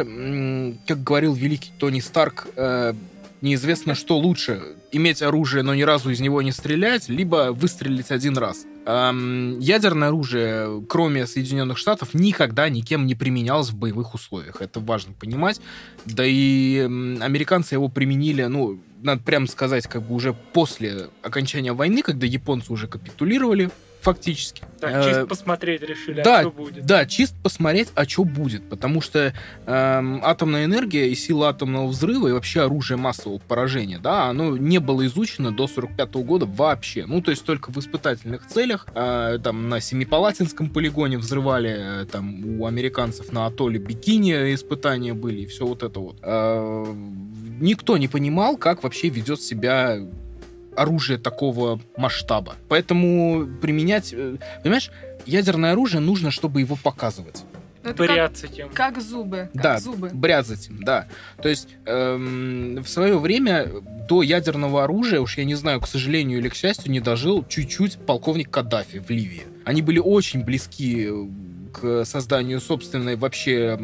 как 0.87 1.03
говорил 1.03 1.33
великий 1.33 1.71
Тони 1.79 1.99
Старк, 2.01 2.47
э, 2.55 2.93
неизвестно, 3.41 3.95
что 3.95 4.17
лучше. 4.17 4.75
Иметь 4.91 5.21
оружие, 5.21 5.63
но 5.63 5.73
ни 5.73 5.81
разу 5.81 6.09
из 6.09 6.19
него 6.19 6.41
не 6.41 6.51
стрелять, 6.51 7.09
либо 7.09 7.51
выстрелить 7.51 8.11
один 8.11 8.37
раз. 8.37 8.65
Ам, 8.85 9.59
ядерное 9.59 10.09
оружие, 10.09 10.83
кроме 10.87 11.27
Соединенных 11.27 11.77
Штатов, 11.77 12.13
никогда 12.13 12.69
никем 12.69 13.05
не 13.05 13.15
применялось 13.15 13.69
в 13.69 13.75
боевых 13.75 14.13
условиях. 14.13 14.61
Это 14.61 14.79
важно 14.79 15.13
понимать. 15.13 15.61
Да 16.05 16.23
и 16.25 16.79
американцы 16.79 17.75
его 17.75 17.89
применили, 17.89 18.43
ну, 18.43 18.79
надо 19.01 19.21
прямо 19.23 19.47
сказать, 19.47 19.87
как 19.87 20.03
бы 20.03 20.15
уже 20.15 20.33
после 20.33 21.09
окончания 21.21 21.73
войны, 21.73 22.01
когда 22.01 22.25
японцы 22.25 22.71
уже 22.71 22.87
капитулировали 22.87 23.69
фактически. 24.01 24.63
Так, 24.79 24.91
Э, 24.91 25.03
чисто 25.07 25.27
посмотреть 25.27 25.81
решили, 25.81 26.21
да, 26.21 26.39
а 26.39 26.41
что 26.41 26.51
будет. 26.51 26.85
Да, 26.85 27.05
чисто 27.05 27.35
посмотреть, 27.41 27.89
а 27.95 28.05
что 28.05 28.23
будет. 28.23 28.67
Потому 28.69 29.01
что 29.01 29.33
эм, 29.65 30.21
атомная 30.23 30.65
энергия 30.65 31.09
и 31.09 31.15
сила 31.15 31.49
атомного 31.49 31.87
взрыва 31.87 32.27
и 32.27 32.31
вообще 32.31 32.61
оружие 32.61 32.97
массового 32.97 33.37
поражения, 33.39 33.99
да, 33.99 34.25
оно 34.25 34.57
не 34.57 34.79
было 34.79 35.05
изучено 35.05 35.51
до 35.51 35.67
45 35.67 36.13
года 36.15 36.45
вообще. 36.45 37.05
Ну, 37.05 37.21
то 37.21 37.31
есть 37.31 37.45
только 37.45 37.71
в 37.71 37.77
испытательных 37.77 38.47
целях. 38.47 38.87
э, 38.93 39.39
там 39.43 39.69
на 39.69 39.79
Семипалатинском 39.79 40.69
полигоне 40.69 41.17
взрывали, 41.17 42.03
э, 42.03 42.05
там 42.05 42.59
у 42.59 42.65
американцев 42.65 43.31
на 43.31 43.45
атолле 43.45 43.79
Бикини 43.79 44.53
испытания 44.53 45.13
были, 45.13 45.41
и 45.41 45.45
все 45.45 45.65
вот 45.65 45.83
это 45.83 45.99
вот. 45.99 46.17
Э, 46.23 46.85
никто 47.59 47.97
не 47.97 48.07
понимал, 48.07 48.57
как 48.57 48.83
вообще 48.83 49.09
ведет 49.09 49.41
себя 49.41 49.97
оружие 50.75 51.17
такого 51.17 51.79
масштаба. 51.97 52.55
Поэтому 52.69 53.47
применять... 53.61 54.13
э, 54.13 54.37
Понимаешь, 54.63 54.91
ядерное 55.25 55.73
оружие 55.73 56.01
нужно, 56.01 56.31
чтобы 56.31 56.61
его 56.61 56.75
показывать. 56.81 57.43
Ну, 57.83 57.89
это 57.89 57.97
как, 58.05 58.15
Бряться 58.15 58.47
тем. 58.47 58.69
как 58.69 59.01
зубы. 59.01 59.49
Как 59.53 59.61
Да, 59.63 59.79
зубы. 59.79 60.11
бряцать 60.13 60.67
им, 60.69 60.83
да. 60.83 61.07
То 61.41 61.49
есть 61.49 61.67
эм, 61.87 62.75
в 62.83 62.87
свое 62.87 63.17
время 63.17 63.67
до 64.07 64.21
ядерного 64.21 64.83
оружия, 64.83 65.19
уж 65.19 65.37
я 65.39 65.45
не 65.45 65.55
знаю, 65.55 65.81
к 65.81 65.87
сожалению 65.87 66.37
или 66.39 66.49
к 66.49 66.53
счастью, 66.53 66.91
не 66.91 66.99
дожил 66.99 67.43
чуть-чуть 67.47 67.97
полковник 68.05 68.51
Каддафи 68.51 68.99
в 68.99 69.09
Ливии. 69.09 69.43
Они 69.65 69.81
были 69.81 69.97
очень 69.97 70.43
близки 70.43 71.07
э, 71.09 71.25
к 71.73 72.05
созданию 72.05 72.61
собственной 72.61 73.15
вообще 73.15 73.77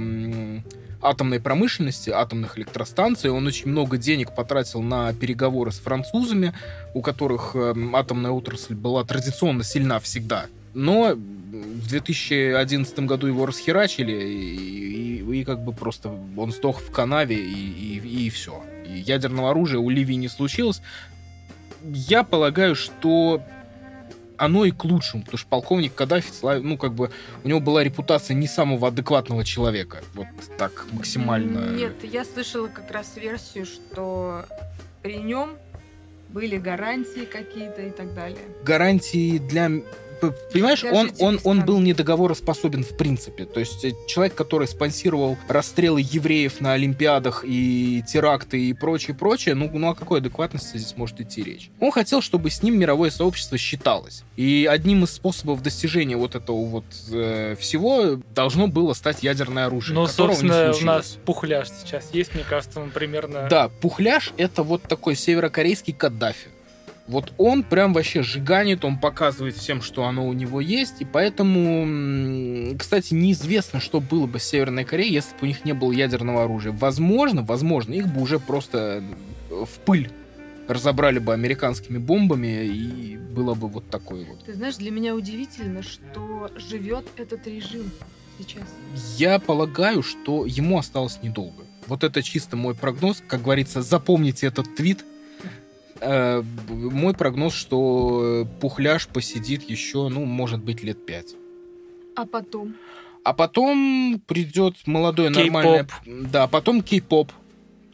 атомной 1.01 1.39
промышленности, 1.39 2.09
атомных 2.09 2.57
электростанций. 2.57 3.29
Он 3.29 3.45
очень 3.47 3.69
много 3.69 3.97
денег 3.97 4.33
потратил 4.35 4.81
на 4.81 5.13
переговоры 5.13 5.71
с 5.71 5.79
французами, 5.79 6.53
у 6.93 7.01
которых 7.01 7.55
эм, 7.55 7.95
атомная 7.95 8.31
отрасль 8.31 8.75
была 8.75 9.03
традиционно 9.03 9.63
сильна 9.63 9.99
всегда. 9.99 10.47
Но 10.73 11.15
в 11.15 11.87
2011 11.89 12.99
году 12.99 13.27
его 13.27 13.45
расхерачили, 13.45 14.11
и, 14.11 15.21
и, 15.21 15.39
и 15.39 15.43
как 15.43 15.63
бы 15.63 15.73
просто 15.73 16.11
он 16.35 16.51
сдох 16.51 16.81
в 16.81 16.91
канаве, 16.91 17.35
и, 17.35 17.99
и, 17.99 18.25
и 18.25 18.29
все. 18.29 18.61
И 18.85 18.99
ядерного 18.99 19.51
оружия 19.51 19.79
у 19.79 19.89
Ливии 19.89 20.15
не 20.15 20.27
случилось. 20.27 20.81
Я 21.83 22.23
полагаю, 22.23 22.75
что 22.75 23.41
оно 24.37 24.65
и 24.65 24.71
к 24.71 24.83
лучшему, 24.85 25.23
потому 25.23 25.37
что 25.37 25.47
полковник 25.47 25.95
Каддафи, 25.95 26.31
ну, 26.61 26.77
как 26.77 26.93
бы, 26.93 27.11
у 27.43 27.47
него 27.47 27.59
была 27.59 27.83
репутация 27.83 28.35
не 28.35 28.47
самого 28.47 28.87
адекватного 28.87 29.43
человека. 29.43 29.99
Вот 30.13 30.27
так 30.57 30.85
максимально. 30.91 31.75
Нет, 31.75 31.93
я 32.03 32.23
слышала 32.25 32.67
как 32.67 32.91
раз 32.91 33.15
версию, 33.17 33.65
что 33.65 34.45
при 35.01 35.17
нем 35.17 35.51
были 36.29 36.57
гарантии 36.57 37.25
какие-то 37.25 37.81
и 37.81 37.91
так 37.91 38.13
далее. 38.13 38.39
Гарантии 38.63 39.37
для 39.37 39.71
понимаешь, 40.51 40.83
он, 40.83 41.11
он, 41.19 41.39
он 41.43 41.65
был 41.65 41.79
недоговороспособен 41.79 42.83
в 42.83 42.95
принципе. 42.97 43.45
То 43.45 43.59
есть 43.59 43.83
э, 43.85 43.93
человек, 44.07 44.35
который 44.35 44.67
спонсировал 44.67 45.37
расстрелы 45.47 46.01
евреев 46.01 46.61
на 46.61 46.73
Олимпиадах 46.73 47.43
и 47.45 48.03
теракты 48.07 48.61
и 48.61 48.73
прочее, 48.73 49.15
прочее, 49.15 49.55
ну, 49.55 49.69
ну 49.73 49.89
о 49.89 49.95
какой 49.95 50.19
адекватности 50.19 50.77
здесь 50.77 50.95
может 50.95 51.19
идти 51.21 51.43
речь? 51.43 51.69
Он 51.79 51.91
хотел, 51.91 52.21
чтобы 52.21 52.49
с 52.49 52.63
ним 52.63 52.79
мировое 52.79 53.09
сообщество 53.09 53.57
считалось. 53.57 54.23
И 54.35 54.67
одним 54.69 55.03
из 55.03 55.11
способов 55.11 55.61
достижения 55.63 56.17
вот 56.17 56.35
этого 56.35 56.65
вот 56.65 56.85
э, 57.11 57.55
всего 57.59 58.19
должно 58.33 58.67
было 58.67 58.93
стать 58.93 59.23
ядерное 59.23 59.65
оружие. 59.65 59.95
Ну, 59.95 60.07
собственно, 60.07 60.73
у 60.73 60.85
нас 60.85 61.17
пухляж 61.25 61.69
сейчас 61.69 62.09
есть, 62.13 62.35
мне 62.35 62.43
кажется, 62.47 62.79
он 62.79 62.91
примерно... 62.91 63.47
Да, 63.49 63.69
пухляж— 63.69 64.33
это 64.37 64.63
вот 64.63 64.83
такой 64.83 65.15
северокорейский 65.15 65.93
Каддафи. 65.93 66.49
Вот 67.07 67.31
он 67.37 67.63
прям 67.63 67.93
вообще 67.93 68.21
жиганит, 68.21 68.83
он 68.83 68.99
показывает 68.99 69.55
всем, 69.55 69.81
что 69.81 70.03
оно 70.03 70.27
у 70.27 70.33
него 70.33 70.59
есть, 70.59 70.95
и 70.99 71.05
поэтому, 71.05 72.77
кстати, 72.77 73.13
неизвестно, 73.13 73.79
что 73.79 74.01
было 74.01 74.27
бы 74.27 74.39
с 74.39 74.43
Северной 74.43 74.83
Кореей, 74.83 75.13
если 75.13 75.31
бы 75.31 75.37
у 75.43 75.45
них 75.45 75.63
не 75.63 75.73
было 75.73 75.93
ядерного 75.93 76.43
оружия. 76.43 76.73
Возможно, 76.73 77.43
возможно, 77.43 77.93
их 77.93 78.07
бы 78.07 78.21
уже 78.21 78.39
просто 78.39 79.01
в 79.49 79.79
пыль 79.85 80.11
разобрали 80.67 81.19
бы 81.19 81.33
американскими 81.33 81.97
бомбами, 81.97 82.65
и 82.65 83.15
было 83.15 83.53
бы 83.53 83.69
вот 83.69 83.89
такое 83.89 84.25
вот. 84.25 84.43
Ты 84.43 84.53
знаешь, 84.53 84.75
для 84.75 84.91
меня 84.91 85.15
удивительно, 85.15 85.83
что 85.83 86.51
живет 86.57 87.05
этот 87.15 87.47
режим 87.47 87.89
сейчас. 88.37 88.65
Я 89.15 89.39
полагаю, 89.39 90.03
что 90.03 90.45
ему 90.45 90.77
осталось 90.77 91.19
недолго. 91.23 91.63
Вот 91.87 92.03
это 92.03 92.21
чисто 92.21 92.57
мой 92.57 92.75
прогноз. 92.75 93.23
Как 93.25 93.43
говорится, 93.43 93.81
запомните 93.81 94.47
этот 94.47 94.75
твит– 94.75 95.05
Э, 96.01 96.43
мой 96.69 97.13
прогноз, 97.13 97.53
что 97.53 98.47
Пухляш 98.59 99.07
посидит 99.07 99.63
еще, 99.63 100.07
ну, 100.09 100.25
может 100.25 100.63
быть, 100.63 100.83
лет 100.83 101.05
пять. 101.05 101.35
А 102.15 102.25
потом? 102.25 102.75
А 103.23 103.33
потом 103.33 104.21
придет 104.25 104.75
молодой 104.85 105.29
нормальный... 105.29 105.85
Да, 106.05 106.47
потом 106.47 106.81
кей-поп. 106.81 107.31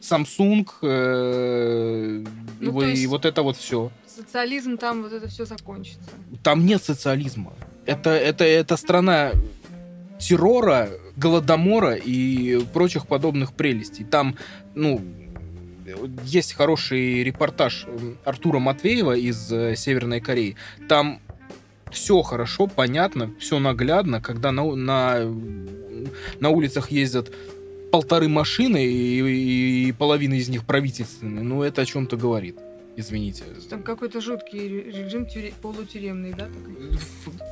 Samsung, 0.00 0.68
э, 0.82 2.24
ну, 2.60 2.82
и, 2.82 2.94
и 2.94 3.06
вот 3.06 3.24
это 3.24 3.42
вот 3.42 3.56
все. 3.56 3.90
Социализм 4.06 4.76
там 4.76 5.02
вот 5.02 5.12
это 5.12 5.28
все 5.28 5.46
закончится. 5.46 6.10
Там 6.42 6.66
нет 6.66 6.84
социализма. 6.84 7.54
Это, 7.86 8.10
это, 8.10 8.44
это 8.44 8.76
страна 8.76 9.32
террора, 10.18 10.90
голодомора 11.16 11.94
и 11.94 12.64
прочих 12.72 13.06
подобных 13.06 13.54
прелестей. 13.54 14.04
Там, 14.04 14.36
ну, 14.74 15.00
есть 16.24 16.54
хороший 16.54 17.22
репортаж 17.22 17.86
Артура 18.24 18.58
Матвеева 18.58 19.16
из 19.16 19.52
э, 19.52 19.76
Северной 19.76 20.20
Кореи. 20.20 20.56
Там 20.88 21.20
все 21.90 22.22
хорошо, 22.22 22.66
понятно, 22.66 23.32
все 23.38 23.58
наглядно, 23.58 24.20
когда 24.20 24.52
на, 24.52 24.64
на, 24.74 25.20
на 26.40 26.48
улицах 26.50 26.90
ездят 26.90 27.32
полторы 27.92 28.28
машины, 28.28 28.84
и, 28.84 29.88
и 29.88 29.92
половина 29.92 30.34
из 30.34 30.48
них 30.48 30.64
правительственные. 30.64 31.44
Ну, 31.44 31.62
это 31.62 31.82
о 31.82 31.86
чем-то 31.86 32.16
говорит. 32.16 32.58
Извините. 32.96 33.44
Там 33.70 33.82
какой-то 33.82 34.20
жуткий 34.20 34.68
режим 34.68 35.26
тюре... 35.26 35.52
полутюремный, 35.62 36.32
да? 36.32 36.46
Такой? 36.46 36.98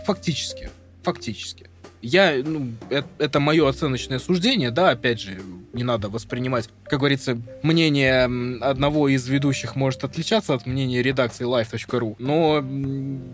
Фактически. 0.06 0.70
Фактически. 1.02 1.68
Я, 2.02 2.42
ну, 2.44 2.72
это, 2.90 3.08
это 3.18 3.40
мое 3.40 3.68
оценочное 3.68 4.18
суждение, 4.18 4.72
да, 4.72 4.90
опять 4.90 5.20
же, 5.20 5.40
не 5.72 5.84
надо 5.84 6.08
воспринимать, 6.08 6.68
как 6.84 6.98
говорится, 6.98 7.40
мнение 7.62 8.24
одного 8.60 9.08
из 9.08 9.26
ведущих 9.28 9.76
может 9.76 10.04
отличаться 10.04 10.54
от 10.54 10.66
мнения 10.66 11.02
редакции 11.02 11.46
live.ru, 11.46 12.16
но 12.18 12.62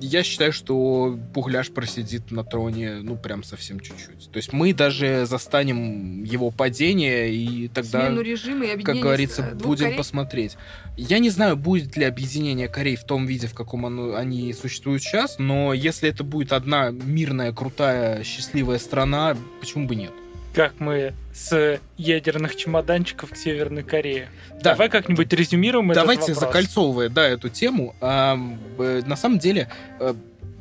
я 0.01 0.23
считаю, 0.23 0.53
что 0.53 1.19
Пухляш 1.35 1.71
просидит 1.71 2.31
на 2.31 2.45
троне, 2.45 2.99
ну, 3.03 3.17
прям 3.17 3.43
совсем 3.43 3.81
чуть-чуть. 3.81 4.31
То 4.31 4.37
есть 4.37 4.53
мы 4.53 4.73
даже 4.75 5.27
застанем 5.27 6.23
его 6.23 6.51
падение, 6.51 7.33
и 7.35 7.69
тогда, 7.69 8.07
Смену 8.07 8.21
режима 8.21 8.67
и 8.67 8.83
как 8.83 8.97
говорится, 8.97 9.57
будем 9.61 9.87
Корей? 9.87 9.97
посмотреть. 9.97 10.57
Я 10.97 11.19
не 11.19 11.31
знаю, 11.31 11.57
будет 11.57 11.97
ли 11.97 12.05
объединение 12.05 12.69
Корей 12.69 12.97
в 12.97 13.05
том 13.05 13.27
виде, 13.27 13.47
в 13.47 13.55
каком 13.55 13.87
оно, 13.87 14.15
они 14.15 14.53
существуют 14.53 15.03
сейчас, 15.03 15.39
но 15.39 15.73
если 15.73 16.09
это 16.09 16.23
будет 16.23 16.53
одна 16.53 16.91
мирная, 16.91 17.53
крутая, 17.53 18.23
счастливая 18.25 18.58
счастливая 18.59 18.79
страна, 18.79 19.37
почему 19.61 19.87
бы 19.87 19.95
нет? 19.95 20.11
Как 20.53 20.81
мы 20.81 21.15
с 21.33 21.79
ядерных 21.97 22.57
чемоданчиков 22.57 23.31
к 23.31 23.37
Северной 23.37 23.85
Корее. 23.85 24.29
Да. 24.61 24.73
Давай 24.73 24.89
как-нибудь 24.89 25.33
резюмируем 25.33 25.93
Давайте, 25.93 26.33
этот 26.33 26.37
вопрос. 26.37 26.53
закольцовывая 26.53 27.09
да, 27.09 27.29
эту 27.29 27.49
тему, 27.49 27.95
а, 28.01 28.37
на 28.77 29.15
самом 29.15 29.39
деле 29.39 29.69
а, 30.01 30.17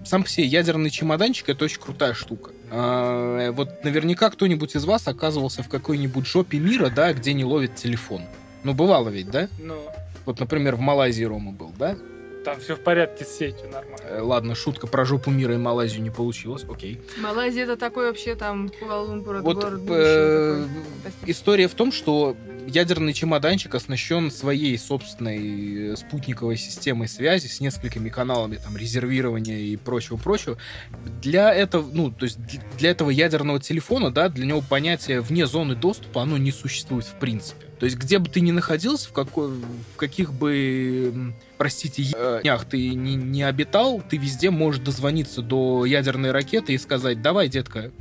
сам 0.06 0.24
по 0.24 0.30
себе 0.30 0.46
ядерный 0.46 0.92
чемоданчик 0.92 1.50
это 1.50 1.66
очень 1.66 1.82
крутая 1.82 2.14
штука. 2.14 2.52
А, 2.70 3.52
вот 3.52 3.84
наверняка 3.84 4.30
кто-нибудь 4.30 4.76
из 4.76 4.86
вас 4.86 5.08
оказывался 5.08 5.64
в 5.64 5.70
какой-нибудь 5.70 6.28
жопе 6.28 6.60
мира, 6.60 6.92
да, 6.96 7.12
где 7.14 7.34
не 7.34 7.44
ловит 7.44 7.76
телефон. 7.76 8.22
Ну, 8.64 8.76
бывало 8.76 9.10
ведь, 9.10 9.32
да? 9.32 9.48
Ну. 9.58 9.82
Вот, 10.26 10.40
например, 10.40 10.76
в 10.76 10.80
Малайзии 10.82 11.24
Рома 11.24 11.52
был, 11.52 11.74
да? 11.80 11.98
Там 12.48 12.62
все 12.62 12.78
в 12.78 12.80
порядке 12.80 13.26
с 13.26 13.38
сетью, 13.38 13.68
нормально. 13.70 13.98
Э, 14.04 14.22
ладно, 14.22 14.56
шутка 14.56 14.88
про 14.88 15.04
жопу 15.04 15.30
мира 15.32 15.54
и 15.54 15.58
Малайзию 15.58 16.02
не 16.02 16.10
получилась, 16.10 16.64
окей. 16.64 17.02
Малайзия 17.18 17.66
это 17.66 17.76
такой 17.76 18.08
вообще 18.08 18.36
там 18.36 18.70
Куала-Лумпур, 18.70 19.42
вот, 19.42 19.56
город 19.58 19.82
э, 19.90 20.66
История 21.26 21.68
в 21.68 21.74
том, 21.74 21.92
что 21.92 22.38
ядерный 22.66 23.12
чемоданчик 23.12 23.76
оснащен 23.76 24.32
своей 24.32 24.78
собственной 24.78 25.92
э, 25.92 25.96
спутниковой 25.98 26.56
системой 26.56 27.10
связи 27.10 27.48
с 27.48 27.60
несколькими 27.60 28.08
каналами 28.08 28.56
там 28.56 28.78
резервирования 28.78 29.58
и 29.58 29.76
прочего-прочего. 29.76 30.58
Для 31.22 31.54
этого, 31.54 31.86
ну, 31.92 32.12
то 32.12 32.24
есть 32.24 32.40
для 32.78 32.92
этого 32.92 33.10
ядерного 33.10 33.60
телефона, 33.60 34.10
да, 34.10 34.30
для 34.30 34.46
него 34.46 34.62
понятие 34.62 35.20
вне 35.20 35.48
зоны 35.48 35.76
доступа, 35.76 36.22
оно 36.22 36.38
не 36.38 36.54
существует 36.54 37.04
в 37.04 37.20
принципе. 37.20 37.67
То 37.80 37.86
есть 37.86 37.98
где 37.98 38.20
бы 38.20 38.30
ты 38.30 38.42
ни 38.42 38.52
находился, 38.52 39.10
в, 39.10 39.14
какой, 39.14 39.50
в 39.50 39.98
каких 39.98 40.34
бы, 40.34 41.34
простите, 41.58 42.04
ях 42.44 42.66
ты 42.66 42.90
не, 42.90 43.16
не 43.16 43.44
обитал, 43.44 44.02
ты 44.08 44.18
везде 44.18 44.50
можешь 44.50 44.82
дозвониться 44.82 45.42
до 45.42 45.86
ядерной 45.86 46.32
ракеты 46.32 46.74
и 46.74 46.78
сказать, 46.78 47.22
давай, 47.22 47.50
детка, 47.50 47.92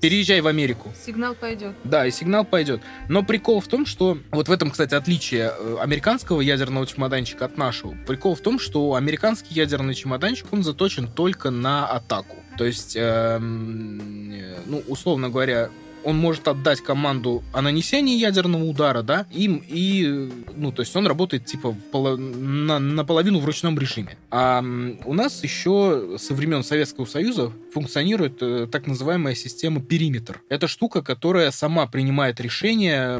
переезжай 0.00 0.40
в 0.40 0.46
Америку. 0.46 0.92
Сигнал 1.04 1.34
пойдет. 1.34 1.72
Да, 1.82 2.06
и 2.06 2.10
сигнал 2.10 2.44
пойдет. 2.44 2.82
Но 3.08 3.24
прикол 3.24 3.60
в 3.60 3.68
том, 3.68 3.86
что... 3.86 4.18
Вот 4.30 4.48
в 4.48 4.52
этом, 4.52 4.70
кстати, 4.70 4.94
отличие 4.94 5.50
э, 5.58 5.76
американского 5.80 6.42
ядерного 6.42 6.86
чемоданчика 6.86 7.46
от 7.46 7.56
нашего. 7.56 7.96
Прикол 8.06 8.34
в 8.34 8.40
том, 8.40 8.58
что 8.58 8.94
американский 8.96 9.54
ядерный 9.54 9.94
чемоданчик, 9.94 10.52
он 10.52 10.62
заточен 10.62 11.08
только 11.08 11.50
на 11.50 11.86
атаку. 11.86 12.36
То 12.58 12.66
есть, 12.66 12.96
эм, 12.96 14.30
э, 14.30 14.58
ну, 14.66 14.82
условно 14.88 15.30
говоря, 15.30 15.70
он 16.04 16.18
может 16.18 16.48
отдать 16.48 16.80
команду 16.80 17.42
о 17.52 17.62
нанесении 17.62 18.16
ядерного 18.16 18.64
удара, 18.64 19.02
да, 19.02 19.26
им 19.30 19.62
и, 19.66 20.30
ну, 20.56 20.72
то 20.72 20.82
есть 20.82 20.94
он 20.96 21.06
работает 21.06 21.46
типа 21.46 21.76
поло, 21.92 22.16
на, 22.16 22.78
наполовину 22.78 23.40
в 23.40 23.44
ручном 23.44 23.78
режиме. 23.78 24.16
А 24.30 24.62
у 25.04 25.14
нас 25.14 25.42
еще 25.42 26.16
со 26.18 26.34
времен 26.34 26.62
Советского 26.62 27.04
Союза 27.04 27.52
функционирует 27.72 28.38
э, 28.40 28.68
так 28.70 28.86
называемая 28.86 29.34
система 29.34 29.80
периметр. 29.80 30.42
Это 30.48 30.68
штука, 30.68 31.02
которая 31.02 31.50
сама 31.50 31.86
принимает 31.86 32.40
решение 32.40 33.18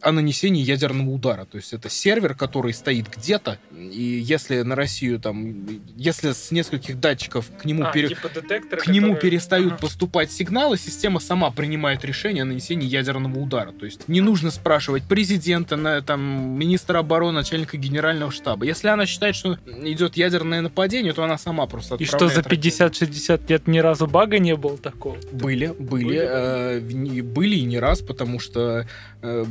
о 0.00 0.12
нанесении 0.12 0.62
ядерного 0.62 1.10
удара. 1.10 1.44
То 1.44 1.56
есть 1.56 1.72
это 1.72 1.88
сервер, 1.88 2.34
который 2.34 2.72
стоит 2.72 3.06
где-то, 3.14 3.58
и 3.76 4.02
если 4.02 4.62
на 4.62 4.74
Россию 4.76 5.18
там, 5.18 5.66
если 5.96 6.32
с 6.32 6.50
нескольких 6.50 7.00
датчиков 7.00 7.50
к 7.60 7.64
нему, 7.64 7.84
А, 7.84 7.92
пере- 7.92 8.08
типа 8.08 8.28
детекторы, 8.32 8.80
к 8.82 8.86
нему 8.86 9.14
которые- 9.14 9.20
перестают 9.32 9.72
Ага. 9.74 9.80
поступать 9.82 10.30
сигналы, 10.30 10.76
система 10.78 11.18
сама 11.20 11.50
принимает 11.50 12.04
решение 12.04 12.42
о 12.42 12.46
нанесении 12.46 12.86
ядерного 12.86 13.38
удара. 13.38 13.72
То 13.72 13.86
есть 13.86 14.08
не 14.08 14.20
нужно 14.20 14.50
спрашивать 14.50 15.02
президента, 15.04 15.76
на, 15.76 16.00
там, 16.02 16.20
министра 16.58 16.98
обороны, 17.00 17.32
начальника 17.38 17.76
генерального 17.76 18.30
штаба. 18.30 18.64
Если 18.66 18.88
она 18.88 19.04
считает, 19.06 19.34
что 19.34 19.58
идет 19.82 20.16
ядерное 20.16 20.60
нападение, 20.60 21.12
то 21.12 21.24
она 21.24 21.38
сама 21.38 21.66
просто 21.66 21.96
И 21.96 22.04
что 22.04 22.28
за 22.28 22.40
отправляет 22.40 22.48
50-60 22.64 23.50
лет 23.50 23.66
ни 23.66 23.78
разу 23.78 24.06
бага 24.06 24.38
не 24.38 24.54
было 24.54 24.78
такого? 24.78 25.16
Были, 25.32 25.66
были, 25.78 26.04
Были, 26.04 26.20
э, 26.22 27.22
были 27.22 27.56
и 27.56 27.64
не 27.64 27.78
раз, 27.78 28.00
потому 28.00 28.38
что, 28.38 28.86
э, 29.22 29.44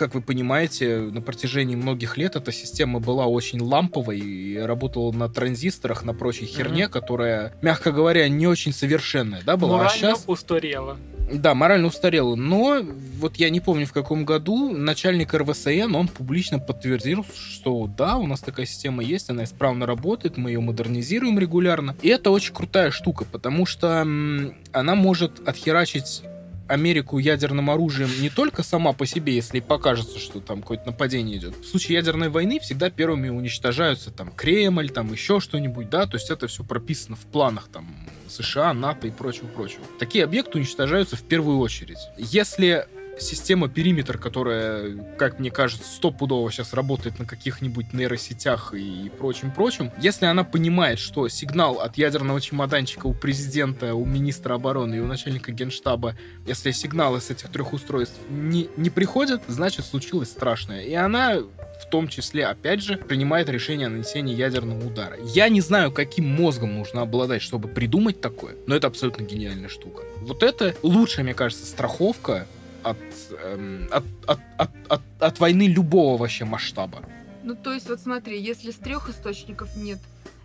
как 0.00 0.14
вы 0.14 0.22
понимаете, 0.22 0.96
на 0.96 1.20
протяжении 1.20 1.76
многих 1.76 2.16
лет 2.16 2.34
эта 2.34 2.52
система 2.52 3.00
была 3.00 3.26
очень 3.26 3.60
ламповой 3.60 4.18
и 4.18 4.56
работала 4.56 5.12
на 5.12 5.28
транзисторах, 5.28 6.04
на 6.04 6.14
прочей 6.14 6.46
херне, 6.46 6.88
которая, 6.88 7.52
мягко 7.60 7.92
говоря, 7.92 8.26
не 8.30 8.46
очень 8.46 8.72
совершенная, 8.72 9.42
да, 9.44 9.58
была. 9.58 9.74
А 9.74 9.76
Морально 9.84 9.98
сейчас, 9.98 10.24
устарела. 10.26 10.96
да, 11.30 11.54
морально 11.54 11.88
устарела. 11.88 12.34
Но 12.34 12.80
вот 13.18 13.36
я 13.36 13.50
не 13.50 13.60
помню, 13.60 13.84
в 13.84 13.92
каком 13.92 14.24
году 14.24 14.70
начальник 14.74 15.34
РВСН, 15.34 15.94
он 15.94 16.08
публично 16.08 16.58
подтвердил, 16.58 17.26
что 17.34 17.86
да, 17.86 18.16
у 18.16 18.26
нас 18.26 18.40
такая 18.40 18.64
система 18.64 19.02
есть, 19.02 19.28
она 19.28 19.44
исправно 19.44 19.84
работает, 19.84 20.38
мы 20.38 20.48
ее 20.48 20.60
модернизируем 20.60 21.38
регулярно. 21.38 21.94
И 22.00 22.08
это 22.08 22.30
очень 22.30 22.54
крутая 22.54 22.90
штука, 22.90 23.26
потому 23.30 23.66
что 23.66 24.00
она 24.00 24.94
может 24.94 25.46
отхерачить 25.46 26.22
Америку 26.70 27.18
ядерным 27.18 27.68
оружием 27.68 28.08
не 28.20 28.30
только 28.30 28.62
сама 28.62 28.92
по 28.92 29.04
себе, 29.04 29.34
если 29.34 29.58
покажется, 29.58 30.20
что 30.20 30.40
там 30.40 30.60
какое-то 30.60 30.86
нападение 30.86 31.36
идет. 31.36 31.56
В 31.56 31.66
случае 31.66 31.96
ядерной 31.96 32.28
войны 32.28 32.60
всегда 32.60 32.90
первыми 32.90 33.28
уничтожаются 33.28 34.12
там 34.12 34.30
Кремль, 34.30 34.88
там 34.88 35.12
еще 35.12 35.40
что-нибудь, 35.40 35.90
да, 35.90 36.06
то 36.06 36.16
есть 36.16 36.30
это 36.30 36.46
все 36.46 36.62
прописано 36.62 37.16
в 37.16 37.26
планах 37.26 37.68
там 37.72 37.92
США, 38.28 38.72
НАТО 38.72 39.08
и 39.08 39.10
прочего-прочего. 39.10 39.82
Такие 39.98 40.22
объекты 40.22 40.58
уничтожаются 40.58 41.16
в 41.16 41.22
первую 41.22 41.58
очередь. 41.58 41.98
Если 42.16 42.86
система 43.22 43.68
периметр, 43.68 44.18
которая, 44.18 44.96
как 45.18 45.38
мне 45.38 45.50
кажется, 45.50 45.90
стопудово 45.90 46.50
сейчас 46.50 46.72
работает 46.72 47.18
на 47.18 47.26
каких-нибудь 47.26 47.92
нейросетях 47.92 48.74
и 48.74 49.10
прочим-прочим, 49.18 49.90
если 50.00 50.26
она 50.26 50.44
понимает, 50.44 50.98
что 50.98 51.28
сигнал 51.28 51.80
от 51.80 51.96
ядерного 51.98 52.40
чемоданчика 52.40 53.06
у 53.06 53.14
президента, 53.14 53.94
у 53.94 54.04
министра 54.04 54.54
обороны 54.54 54.96
и 54.96 55.00
у 55.00 55.06
начальника 55.06 55.52
генштаба, 55.52 56.16
если 56.46 56.70
сигналы 56.70 57.20
с 57.20 57.30
этих 57.30 57.50
трех 57.50 57.72
устройств 57.72 58.16
не, 58.28 58.68
не 58.76 58.90
приходят, 58.90 59.42
значит 59.48 59.86
случилось 59.86 60.30
страшное. 60.30 60.82
И 60.82 60.94
она 60.94 61.40
в 61.80 61.88
том 61.88 62.08
числе, 62.08 62.46
опять 62.46 62.82
же, 62.82 62.96
принимает 62.96 63.48
решение 63.48 63.86
о 63.86 63.90
нанесении 63.90 64.34
ядерного 64.34 64.86
удара. 64.86 65.16
Я 65.24 65.48
не 65.48 65.60
знаю, 65.60 65.90
каким 65.90 66.28
мозгом 66.28 66.74
нужно 66.74 67.02
обладать, 67.02 67.42
чтобы 67.42 67.68
придумать 67.68 68.20
такое, 68.20 68.54
но 68.66 68.76
это 68.76 68.86
абсолютно 68.86 69.22
гениальная 69.22 69.68
штука. 69.68 70.02
Вот 70.20 70.42
это 70.42 70.74
лучшая, 70.82 71.24
мне 71.24 71.34
кажется, 71.34 71.64
страховка 71.64 72.46
от, 72.82 72.98
эм, 73.42 73.88
от, 73.90 74.04
от, 74.26 74.40
от, 74.58 74.70
от, 74.88 75.02
от 75.18 75.40
войны 75.40 75.66
любого 75.66 76.16
вообще 76.16 76.44
масштаба. 76.44 77.02
Ну, 77.42 77.54
то 77.54 77.72
есть, 77.72 77.88
вот 77.88 78.00
смотри, 78.00 78.40
если 78.40 78.70
с 78.70 78.76
трех 78.76 79.08
источников 79.08 79.74
нет 79.76 79.98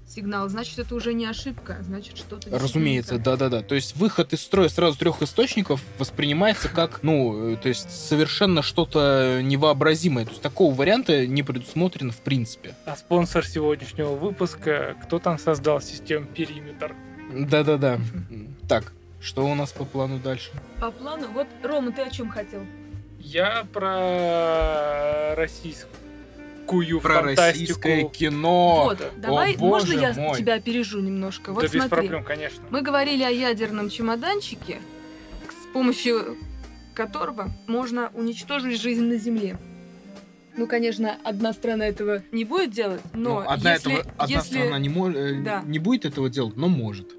сигнала, 0.07 0.47
значит, 0.49 0.79
это 0.79 0.95
уже 0.95 1.13
не 1.13 1.25
ошибка, 1.25 1.77
значит, 1.81 2.17
что-то... 2.17 2.49
Разумеется, 2.57 3.17
да-да-да. 3.17 3.61
То 3.61 3.75
есть 3.75 3.95
выход 3.95 4.33
из 4.33 4.41
строя 4.41 4.69
сразу 4.69 4.97
трех 4.97 5.21
источников 5.21 5.81
воспринимается 5.97 6.69
как, 6.69 7.01
ну, 7.03 7.53
э, 7.53 7.57
то 7.57 7.69
есть 7.69 7.89
совершенно 7.89 8.61
что-то 8.61 9.41
невообразимое. 9.43 10.25
То 10.25 10.31
есть 10.31 10.41
такого 10.41 10.73
варианта 10.73 11.25
не 11.25 11.43
предусмотрено 11.43 12.11
в 12.11 12.21
принципе. 12.21 12.75
А 12.85 12.95
спонсор 12.95 13.45
сегодняшнего 13.45 14.15
выпуска, 14.15 14.95
кто 15.03 15.19
там 15.19 15.39
создал 15.39 15.81
систему 15.81 16.27
периметр? 16.27 16.95
Да-да-да. 17.33 17.99
Так, 18.69 18.93
что 19.25 19.45
у 19.45 19.55
нас 19.55 19.71
по 19.71 19.85
плану 19.85 20.19
дальше? 20.19 20.51
По 20.79 20.91
плану, 20.91 21.27
вот, 21.33 21.47
Рома, 21.63 21.91
ты 21.91 22.03
о 22.03 22.09
чем 22.11 22.29
хотел? 22.29 22.61
Я 23.19 23.65
про 23.73 25.35
российскую 25.35 25.89
Про 27.01 27.21
российское 27.21 28.01
фантастику. 28.01 28.09
кино. 28.11 28.83
вот, 28.85 28.99
давай, 29.17 29.55
боже 29.57 29.93
можно 29.95 29.99
я 29.99 30.13
мой. 30.13 30.37
тебя 30.37 30.53
опережу 30.55 30.99
немножко? 30.99 31.51
Вот 31.53 31.61
да 31.61 31.67
без 31.67 31.71
смотри, 31.71 32.07
проблем, 32.07 32.23
конечно. 32.23 32.63
мы 32.69 32.81
говорили 32.81 33.23
о 33.23 33.29
ядерном 33.31 33.89
чемоданчике, 33.89 34.79
с 35.49 35.73
помощью 35.73 36.37
которого 36.93 37.49
можно 37.67 38.11
уничтожить 38.13 38.79
жизнь 38.81 39.03
на 39.05 39.17
Земле. 39.17 39.57
Ну, 40.57 40.67
конечно, 40.67 41.17
одна 41.25 41.51
страна 41.51 41.85
этого 41.87 42.21
не 42.31 42.45
будет 42.45 42.71
делать, 42.71 43.01
но 43.13 43.41
Ну, 43.41 43.49
одна, 43.49 43.73
если, 43.73 43.99
этого, 43.99 44.13
одна 44.17 44.35
если- 44.37 44.57
страна 44.59 44.79
не, 44.79 44.87
мо- 44.89 45.11
э, 45.11 45.33
Да. 45.43 45.61
не 45.65 45.79
будет 45.79 46.05
этого 46.05 46.29
делать, 46.29 46.55
но 46.55 46.67
может. 46.69 47.11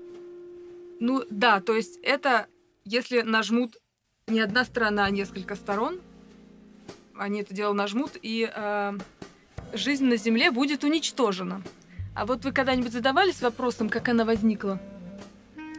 Ну 1.00 1.24
да, 1.30 1.60
то 1.60 1.74
есть 1.74 1.98
это, 2.02 2.46
если 2.84 3.22
нажмут 3.22 3.76
не 4.26 4.40
одна 4.40 4.64
сторона, 4.64 5.04
а 5.04 5.10
несколько 5.10 5.54
сторон, 5.54 6.00
они 7.16 7.40
это 7.42 7.54
дело 7.54 7.72
нажмут, 7.72 8.12
и 8.20 8.50
э, 8.52 8.98
жизнь 9.72 10.04
на 10.04 10.16
Земле 10.16 10.50
будет 10.50 10.84
уничтожена. 10.84 11.62
А 12.14 12.26
вот 12.26 12.44
вы 12.44 12.52
когда-нибудь 12.52 12.92
задавались 12.92 13.42
вопросом, 13.42 13.88
как 13.88 14.08
она 14.08 14.24
возникла? 14.24 14.80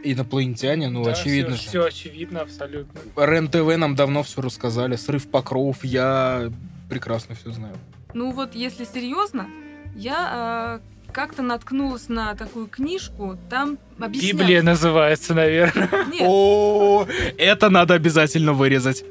Инопланетяне, 0.04 0.88
ну, 0.88 1.06
очевидно 1.06 1.56
же. 1.56 1.68
Все 1.68 1.84
очевидно, 1.84 2.42
абсолютно. 2.42 3.00
РЕН-ТВ 3.16 3.76
нам 3.76 3.96
давно 3.96 4.22
все 4.22 4.40
рассказали. 4.40 4.94
Срыв 4.94 5.28
покровов, 5.28 5.84
я 5.84 6.52
прекрасно 6.88 7.34
все 7.34 7.50
знаю. 7.50 7.76
Ну 8.14 8.30
вот, 8.30 8.54
если 8.54 8.84
серьезно, 8.84 9.48
я 9.96 10.80
э, 10.80 10.97
как-то 11.12 11.42
наткнулась 11.42 12.08
на 12.08 12.34
такую 12.34 12.66
книжку, 12.66 13.38
там 13.50 13.78
объясняют... 13.98 14.38
Библия 14.38 14.62
называется, 14.62 15.34
наверное. 15.34 15.88
Нет, 16.12 16.22
О, 16.26 17.06
это 17.36 17.70
надо 17.70 17.94
обязательно 17.94 18.52
вырезать. 18.52 19.04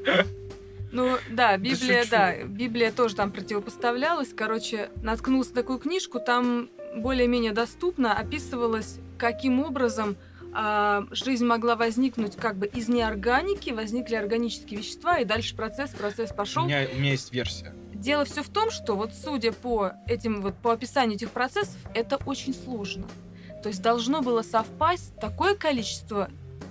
Ну 0.91 1.17
да, 1.29 1.57
Библия, 1.57 2.05
да, 2.10 2.43
Библия 2.43 2.91
тоже 2.91 3.15
там 3.15 3.31
противопоставлялась. 3.31 4.29
Короче, 4.36 4.89
наткнулась 5.03 5.49
на 5.49 5.55
такую 5.55 5.79
книжку, 5.79 6.19
там 6.19 6.69
более-менее 6.95 7.51
доступно 7.51 8.13
описывалось, 8.13 8.99
каким 9.17 9.60
образом 9.60 10.15
а, 10.53 11.05
жизнь 11.12 11.45
могла 11.45 11.75
возникнуть 11.75 12.36
как 12.36 12.55
бы 12.57 12.65
из 12.65 12.88
неорганики, 12.89 13.69
возникли 13.69 14.15
органические 14.15 14.79
вещества, 14.79 15.19
и 15.19 15.25
дальше 15.25 15.55
процесс, 15.55 15.91
процесс 15.91 16.31
У 16.31 16.36
пошел. 16.36 16.65
меня, 16.65 16.88
у 16.91 16.97
меня 16.97 17.12
есть 17.12 17.31
версия. 17.31 17.75
Дело 17.99 18.25
все 18.25 18.43
в 18.43 18.49
том, 18.49 18.69
что 18.69 18.95
вот 18.95 19.12
судя 19.13 19.51
по 19.51 19.93
этим 20.05 20.41
вот 20.41 20.55
по 20.55 20.71
описанию 20.71 21.15
этих 21.15 21.31
процессов, 21.31 21.77
это 21.93 22.17
очень 22.25 22.53
сложно. 22.53 23.07
То 23.63 23.69
есть 23.69 23.81
должно 23.81 24.21
было 24.21 24.43
совпасть 24.43 25.15
такое 25.19 25.55
количество 25.55 26.29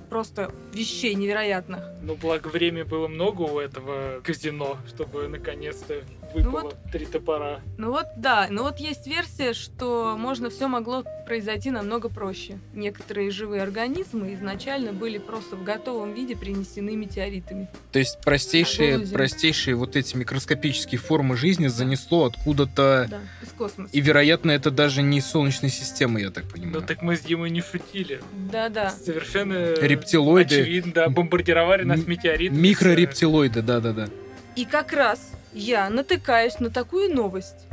просто 0.08 0.52
вещей 0.72 1.14
невероятных. 1.14 1.84
Ну, 2.00 2.14
благо, 2.14 2.46
времени 2.46 2.84
было 2.84 3.08
много 3.08 3.42
у 3.42 3.58
этого 3.58 4.20
казино, 4.22 4.78
чтобы 4.86 5.26
наконец-то 5.26 6.04
выпало 6.44 6.62
вот- 6.62 6.76
три 6.92 7.06
топора. 7.06 7.60
Ну 7.78 7.90
вот, 7.90 8.06
да, 8.16 8.46
но 8.50 8.62
вот 8.64 8.78
есть 8.78 9.06
версия, 9.06 9.52
что 9.52 10.16
можно 10.18 10.50
все 10.50 10.68
могло 10.68 11.04
произойти 11.26 11.70
намного 11.70 12.08
проще. 12.08 12.58
Некоторые 12.74 13.30
живые 13.30 13.62
организмы 13.62 14.34
изначально 14.34 14.92
были 14.92 15.18
просто 15.18 15.56
в 15.56 15.64
готовом 15.64 16.14
виде 16.14 16.36
принесены 16.36 16.94
метеоритами. 16.96 17.68
То 17.92 17.98
есть 17.98 18.20
простейшие, 18.20 19.00
простейшие 19.00 19.74
вот 19.74 19.96
эти 19.96 20.16
микроскопические 20.16 20.98
формы 20.98 21.36
жизни 21.36 21.66
занесло 21.66 22.26
откуда-то... 22.26 23.06
Да, 23.10 23.20
из 23.42 23.48
космоса. 23.52 23.90
И, 23.92 24.00
вероятно, 24.00 24.50
это 24.52 24.70
даже 24.70 25.02
не 25.02 25.18
из 25.18 25.26
Солнечной 25.26 25.70
системы, 25.70 26.20
я 26.20 26.30
так 26.30 26.44
Ну, 26.44 26.50
понимаю. 26.50 26.82
так 26.86 27.02
мы 27.02 27.16
с 27.16 27.20
Димой 27.20 27.50
не 27.50 27.60
шутили. 27.62 28.20
Да-да. 28.50 28.90
Совершенно 28.90 29.74
Рептилоиды, 29.74 30.60
очевидно, 30.62 30.92
да, 30.94 31.08
бомбардировали 31.08 31.82
нас 31.82 32.06
метеоритами. 32.06 32.58
микрорептилоиды, 32.60 33.62
да-да-да. 33.62 34.08
И 34.54 34.64
как 34.64 34.92
раз 34.92 35.32
я 35.56 35.88
натыкаюсь 35.88 36.60
на 36.60 36.70
такую 36.70 37.14
новость. 37.14 37.66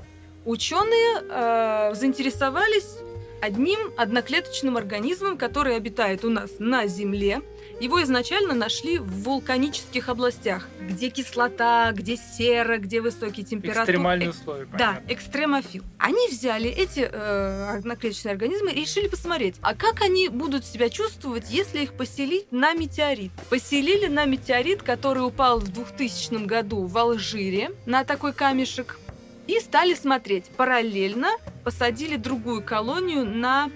Ученые 0.46 1.22
э, 1.22 1.94
заинтересовались 1.94 2.98
одним 3.42 3.80
одноклеточным 3.98 4.78
организмом, 4.78 5.38
который 5.38 5.76
обитает 5.76 6.24
у 6.24 6.30
нас 6.30 6.52
на 6.60 6.88
Земле. 6.88 7.42
Его 7.80 8.02
изначально 8.04 8.54
нашли 8.54 8.98
в 9.00 9.24
вулканических 9.24 10.08
областях, 10.10 10.68
где 10.80 11.10
кислота, 11.10 11.92
где 11.94 12.18
сера, 12.18 12.78
где 12.78 13.02
высокие 13.02 13.46
температуры. 13.46 13.84
Экстремальные 13.84 14.30
условия, 14.30 14.66
Да, 14.66 14.78
понятно. 14.78 15.14
экстремофил. 15.14 15.84
Они 15.98 16.30
взяли 16.30 16.70
эти 16.70 17.00
э, 17.12 17.78
одноклеточные 17.78 18.34
организмы 18.34 18.72
и 18.72 18.82
решили 18.82 19.08
посмотреть, 19.08 19.56
а 19.62 19.76
как 19.76 20.02
они 20.02 20.30
будут 20.30 20.66
себя 20.66 20.90
чувствовать, 20.90 21.50
если 21.50 21.80
их 21.80 21.94
поселить 21.94 22.52
на 22.52 22.74
метеорит. 22.74 23.32
Поселили 23.50 24.08
на 24.08 24.26
метеорит, 24.26 24.84
который 24.84 25.26
упал 25.26 25.60
в 25.60 25.68
2000 25.72 26.46
году 26.46 26.86
в 26.86 26.98
Алжире, 26.98 27.72
на 27.86 28.04
такой 28.04 28.34
камешек, 28.34 29.00
и 29.48 29.60
стали 29.60 29.94
смотреть. 29.94 30.46
Параллельно 30.56 31.30
посадили 31.64 32.16
другую 32.16 32.64
колонию 32.64 33.26
на 33.26 33.70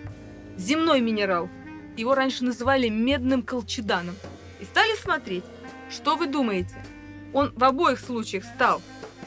земной 0.57 1.01
минерал. 1.01 1.49
Его 1.97 2.15
раньше 2.15 2.43
называли 2.45 2.87
медным 2.89 3.41
колчеданом. 3.41 4.15
И 4.59 4.65
стали 4.65 4.95
смотреть, 4.95 5.43
что 5.89 6.15
вы 6.15 6.27
думаете? 6.27 6.75
Он 7.33 7.51
в 7.55 7.63
обоих 7.63 7.99
случаях 7.99 8.43
стал 8.45 8.81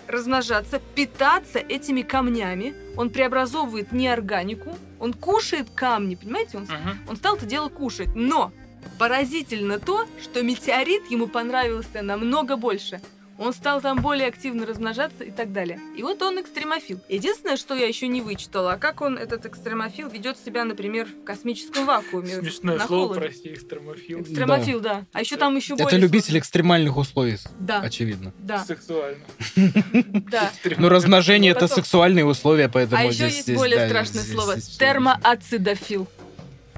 размножаться, 0.09 0.80
питаться 0.94 1.59
этими 1.59 2.02
камнями. 2.02 2.74
Он 2.96 3.11
преобразовывает 3.11 3.92
неорганику, 3.92 4.76
он 4.98 5.12
кушает 5.12 5.68
камни, 5.74 6.14
понимаете? 6.16 6.59
Он, 6.59 6.64
Мгм. 6.64 6.98
он 7.09 7.16
стал 7.16 7.37
это 7.37 7.46
дело 7.46 7.68
кушать. 7.68 8.09
Но 8.14 8.52
поразительно 8.98 9.78
то, 9.78 10.06
что 10.20 10.42
метеорит 10.42 11.11
ему 11.11 11.26
понравился 11.28 12.02
намного 12.02 12.56
больше. 12.56 13.00
Он 13.40 13.55
стал 13.55 13.81
там 13.81 14.03
более 14.03 14.29
активно 14.29 14.66
размножаться 14.66 15.24
и 15.24 15.31
так 15.31 15.50
далее. 15.50 15.81
И 15.96 16.03
вот 16.03 16.20
он 16.20 16.38
экстремофил. 16.38 17.00
Единственное, 17.09 17.57
что 17.57 17.74
я 17.74 17.87
еще 17.87 18.07
не 18.07 18.20
вычитала, 18.20 18.74
а 18.74 18.76
как 18.76 19.00
он, 19.00 19.16
этот 19.16 19.46
экстремофил, 19.46 20.11
ведет 20.11 20.37
себя, 20.37 20.64
например, 20.64 21.07
в 21.07 21.24
космическом 21.24 21.87
вакууме. 21.87 22.38
Смешное 22.38 22.76
на 22.76 22.87
слово, 22.87 23.14
холоде. 23.14 23.20
прости, 23.20 23.55
экстремофил. 23.55 24.20
Экстремофил, 24.20 24.81
да. 24.81 25.07
А 25.14 25.20
еще 25.20 25.38
там 25.38 25.57
еще 25.57 25.72
Это 25.72 25.85
более... 25.85 26.00
любитель 26.00 26.38
экстремальных 26.38 26.98
условий, 26.98 27.38
Да, 27.59 27.81
очевидно. 27.81 28.35
да, 28.40 28.62
Сексуально. 28.62 29.24
да. 30.31 30.50
Ну, 30.76 30.90
размножение 30.90 31.53
это 31.53 31.66
сексуальные 31.66 32.26
условия, 32.26 32.68
поэтому 32.68 33.00
А 33.00 33.05
еще 33.05 33.24
есть 33.24 33.50
более 33.55 33.79
да, 33.79 33.88
страшное 33.88 34.22
слово. 34.22 34.61
Термоацидофил. 34.61 36.07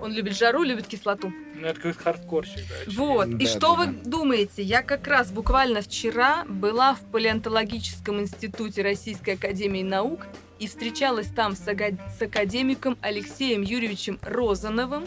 Он 0.02 0.12
любит 0.12 0.36
жару, 0.36 0.64
любит 0.64 0.88
кислоту. 0.88 1.32
Ну, 1.54 1.66
это 1.66 1.76
какой-то 1.76 1.98
хардкорщик, 2.00 2.64
да. 2.68 2.92
Вот. 2.96 3.28
И 3.28 3.44
Да, 3.44 3.46
что 3.46 3.60
да, 3.60 3.74
вы 3.74 3.86
думаете? 4.04 4.62
Я 4.62 4.82
как 4.82 5.06
раз 5.06 5.30
буквально 5.30 5.80
вчера 5.80 6.44
была 6.48 6.94
в 6.94 7.00
палеонтологическом 7.12 8.20
институте 8.20 8.82
Российской 8.82 9.34
Академии 9.34 9.84
Наук 9.84 10.26
и 10.58 10.66
встречалась 10.66 11.28
там 11.28 11.54
с, 11.54 11.66
ага- 11.68 11.96
с 12.18 12.20
академиком 12.20 12.98
Алексеем 13.00 13.62
Юрьевичем 13.62 14.18
Розановым. 14.22 15.06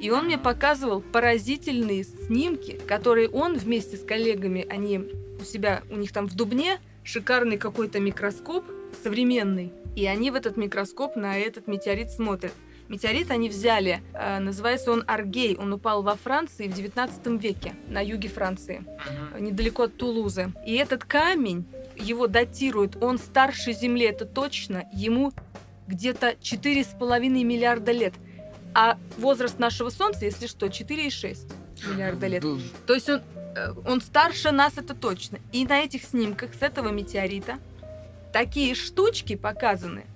И 0.00 0.10
он 0.10 0.24
мне 0.24 0.38
показывал 0.38 1.02
поразительные 1.02 2.04
снимки, 2.04 2.80
которые 2.88 3.28
он 3.28 3.58
вместе 3.58 3.98
с 3.98 4.02
коллегами, 4.02 4.66
они 4.70 5.00
у 5.38 5.44
себя, 5.44 5.82
у 5.90 5.96
них 5.96 6.12
там 6.12 6.26
в 6.26 6.34
Дубне, 6.34 6.80
шикарный 7.04 7.58
какой-то 7.58 8.00
микроскоп 8.00 8.64
современный. 9.02 9.72
И 9.96 10.06
они 10.06 10.30
в 10.30 10.34
этот 10.34 10.56
микроскоп 10.56 11.16
на 11.16 11.38
этот 11.38 11.66
метеорит 11.66 12.10
смотрят. 12.10 12.52
Метеорит 12.90 13.30
они 13.30 13.48
взяли, 13.48 14.02
э, 14.14 14.40
называется 14.40 14.90
он 14.90 15.04
Аргей, 15.06 15.56
он 15.56 15.72
упал 15.72 16.02
во 16.02 16.16
Франции 16.16 16.66
в 16.66 16.74
19 16.74 17.40
веке, 17.40 17.72
на 17.86 18.00
юге 18.04 18.28
Франции, 18.28 18.84
недалеко 19.38 19.84
от 19.84 19.96
Тулузы. 19.96 20.52
И 20.66 20.74
этот 20.74 21.04
камень, 21.04 21.64
его 21.94 22.26
датируют, 22.26 23.00
он 23.00 23.18
старше 23.18 23.74
Земли, 23.74 24.06
это 24.06 24.26
точно, 24.26 24.88
ему 24.92 25.32
где-то 25.86 26.34
4,5 26.42 27.44
миллиарда 27.44 27.92
лет. 27.92 28.14
А 28.74 28.98
возраст 29.18 29.60
нашего 29.60 29.90
Солнца, 29.90 30.24
если 30.24 30.48
что, 30.48 30.66
4,6 30.66 31.48
миллиарда 31.88 32.26
лет. 32.26 32.42
Да, 32.42 32.56
То 32.88 32.94
есть 32.94 33.08
он, 33.08 33.22
э, 33.54 33.72
он 33.86 34.00
старше 34.00 34.50
нас, 34.50 34.76
это 34.76 34.96
точно. 34.96 35.38
И 35.52 35.64
на 35.64 35.78
этих 35.78 36.02
снимках 36.02 36.54
с 36.54 36.62
этого 36.62 36.88
метеорита 36.88 37.60
такие 38.32 38.74
штучки 38.74 39.36
показаны, 39.36 40.06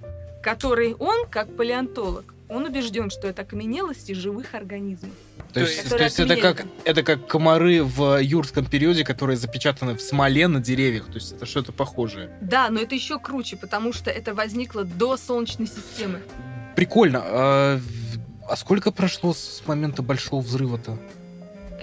которые 0.43 0.97
он, 0.97 1.29
как 1.31 1.55
палеонтолог, 1.57 2.34
он 2.49 2.67
убежден, 2.67 3.11
что 3.11 3.29
это 3.29 3.43
окаменелости 3.43 4.13
живых 4.13 4.55
организмов. 4.55 5.13
То 5.53 5.61
есть, 5.61 5.89
то 5.89 6.03
есть 6.03 6.21
это 6.21 6.37
как 6.37 6.67
это 6.85 7.03
как 7.03 7.27
комары 7.27 7.83
в 7.83 8.21
юрском 8.21 8.67
периоде, 8.67 9.05
которые 9.05 9.37
запечатаны 9.37 9.95
в 9.95 10.03
смоле 10.03 10.49
на 10.49 10.61
деревьях. 10.61 11.07
То 11.07 11.15
есть 11.15 11.33
это 11.33 11.47
что-то 11.47 11.73
похожее. 11.73 12.31
Да, 12.41 12.69
но 12.71 12.81
это 12.81 12.95
еще 12.95 13.19
круче, 13.19 13.57
потому 13.57 13.93
что 13.93 14.11
это 14.11 14.35
возникло 14.35 14.85
до 14.85 15.17
Солнечной 15.17 15.69
системы. 15.69 16.21
Прикольно. 16.77 17.23
А, 17.25 17.81
а 18.49 18.57
сколько 18.57 18.91
прошло 18.91 19.33
с 19.33 19.63
момента 19.67 20.03
большого 20.03 20.41
взрыва-то? 20.41 20.99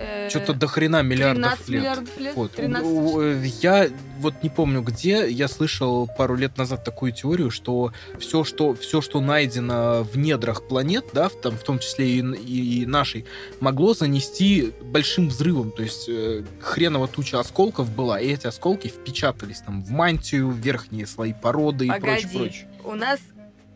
Э, 0.04 0.30
Что-то 0.30 0.54
до 0.54 0.68
хрена 0.68 1.02
миллиардов 1.04 1.44
13 1.66 1.70
лет. 1.70 1.80
миллиардов 1.82 2.20
лет. 2.20 2.36
Вот. 2.36 2.52
13. 2.54 2.86
У- 2.88 2.90
у- 3.18 3.22
э, 3.22 3.46
Я 3.62 3.90
вот 4.20 4.42
не 4.44 4.50
помню 4.50 4.82
где, 4.82 5.30
я 5.30 5.48
слышал 5.48 6.08
пару 6.18 6.36
лет 6.36 6.58
назад 6.58 6.84
такую 6.84 7.12
теорию, 7.12 7.52
что 7.52 7.92
все, 8.20 8.44
что, 8.44 8.74
все, 8.76 9.02
что 9.02 9.20
найдено 9.22 10.04
в 10.04 10.18
недрах 10.18 10.68
планет, 10.68 11.06
да, 11.14 11.30
в, 11.30 11.34
там, 11.42 11.58
в 11.58 11.64
том 11.64 11.80
числе 11.80 12.08
и, 12.10 12.20
и- 12.22 12.82
и 12.84 12.86
нашей, 12.86 13.26
могло 13.60 13.94
занести 13.94 14.74
большим 14.82 15.28
взрывом. 15.30 15.72
То 15.72 15.84
есть 15.84 16.06
э, 16.10 16.44
хреново 16.60 17.08
туча 17.08 17.40
осколков 17.40 17.90
была, 17.96 18.20
и 18.20 18.28
эти 18.32 18.48
осколки 18.48 18.88
впечатались 18.88 19.62
там 19.62 19.84
в 19.84 19.92
мантию, 19.92 20.50
в 20.50 20.58
верхние 20.58 21.06
слои 21.08 21.34
породы 21.34 21.86
и 21.86 21.90
Погоди. 21.90 22.22
прочее, 22.24 22.30
прочее. 22.40 22.68
У 22.84 22.96
нас 22.96 23.20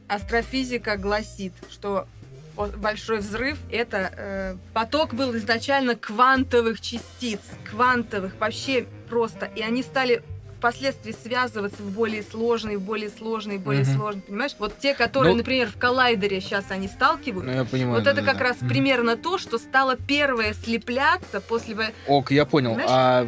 астрофизика 0.08 0.98
гласит, 0.98 1.54
что 1.70 2.08
большой 2.56 3.20
взрыв 3.20 3.58
это 3.72 4.12
э, 4.18 4.56
поток 4.74 5.13
был 5.13 5.36
изначально 5.38 5.96
квантовых 5.96 6.80
частиц, 6.82 7.39
квантовых 7.70 8.34
вообще 8.39 8.86
просто, 9.10 9.46
и 9.56 9.62
они 9.62 9.84
стали 9.84 10.24
впоследствии 10.58 11.12
связываться 11.12 11.84
в 11.84 11.91
более 11.91 12.24
сложные, 12.24 12.78
в 12.80 12.82
более 12.82 13.10
сложные, 13.10 13.60
в 13.60 13.62
более 13.62 13.84
Мгм. 13.84 13.94
сложные, 13.94 14.22
понимаешь? 14.24 14.56
Вот 14.58 14.80
те, 14.80 14.96
которые, 14.96 15.34
Ну- 15.34 15.38
например, 15.39 15.68
в 15.70 15.78
коллайдере 15.78 16.41
сейчас 16.41 16.65
они 16.70 16.88
сталкиваются. 16.88 17.52
Ну, 17.52 17.58
я 17.60 17.65
понимаю. 17.65 17.96
Вот 18.00 18.08
это 18.08 18.15
да-да-да. 18.15 18.32
как 18.32 18.41
раз 18.41 18.62
Мгм. 18.62 18.70
примерно 18.70 19.15
то, 19.18 19.38
что 19.38 19.60
стало 19.60 19.96
первое 19.96 20.54
слепляться 20.54 21.39
после... 21.41 21.94
Ок, 22.08 22.32
я 22.32 22.46
понял. 22.46 22.72
Понимаешь? 22.72 22.89
А 22.91 23.28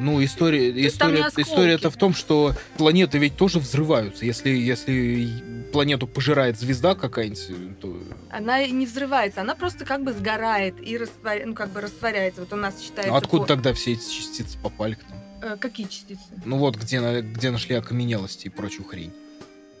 ну 0.00 0.22
история, 0.22 0.72
не 0.72 0.88
история, 0.88 1.24
осколки. 1.26 1.48
история 1.48 1.72
это 1.74 1.90
в 1.90 1.96
том, 1.96 2.12
что 2.12 2.52
планеты 2.76 3.16
ведь 3.18 3.36
тоже 3.36 3.60
взрываются. 3.60 4.26
Если 4.26 4.50
если 4.50 5.28
планету 5.72 6.06
пожирает 6.06 6.58
звезда 6.58 6.94
какая-нибудь, 6.94 7.80
то 7.80 7.96
Она 8.36 8.66
не 8.66 8.84
взрывается, 8.86 9.42
она 9.42 9.54
просто 9.54 9.84
как 9.84 10.02
бы 10.02 10.12
сгорает 10.12 10.74
и 10.80 10.96
растворя- 10.96 11.44
ну, 11.46 11.54
как 11.54 11.70
бы 11.70 11.80
растворяется. 11.80 12.40
Вот 12.40 12.52
у 12.52 12.56
нас 12.56 12.80
считается... 12.80 13.10
ну, 13.12 13.16
откуда 13.16 13.42
по- 13.42 13.48
тогда 13.48 13.72
все 13.74 13.92
эти 13.92 14.10
частицы 14.10 14.58
попали 14.58 14.94
к 14.94 15.08
нам? 15.08 15.18
Э, 15.42 15.56
какие 15.56 15.86
частицы? 15.86 16.20
Ну 16.44 16.56
вот 16.58 16.76
где 16.76 17.20
где 17.20 17.50
нашли 17.50 17.76
окаменелости 17.76 18.46
и 18.46 18.50
прочую 18.50 18.86
хрень. 18.86 19.12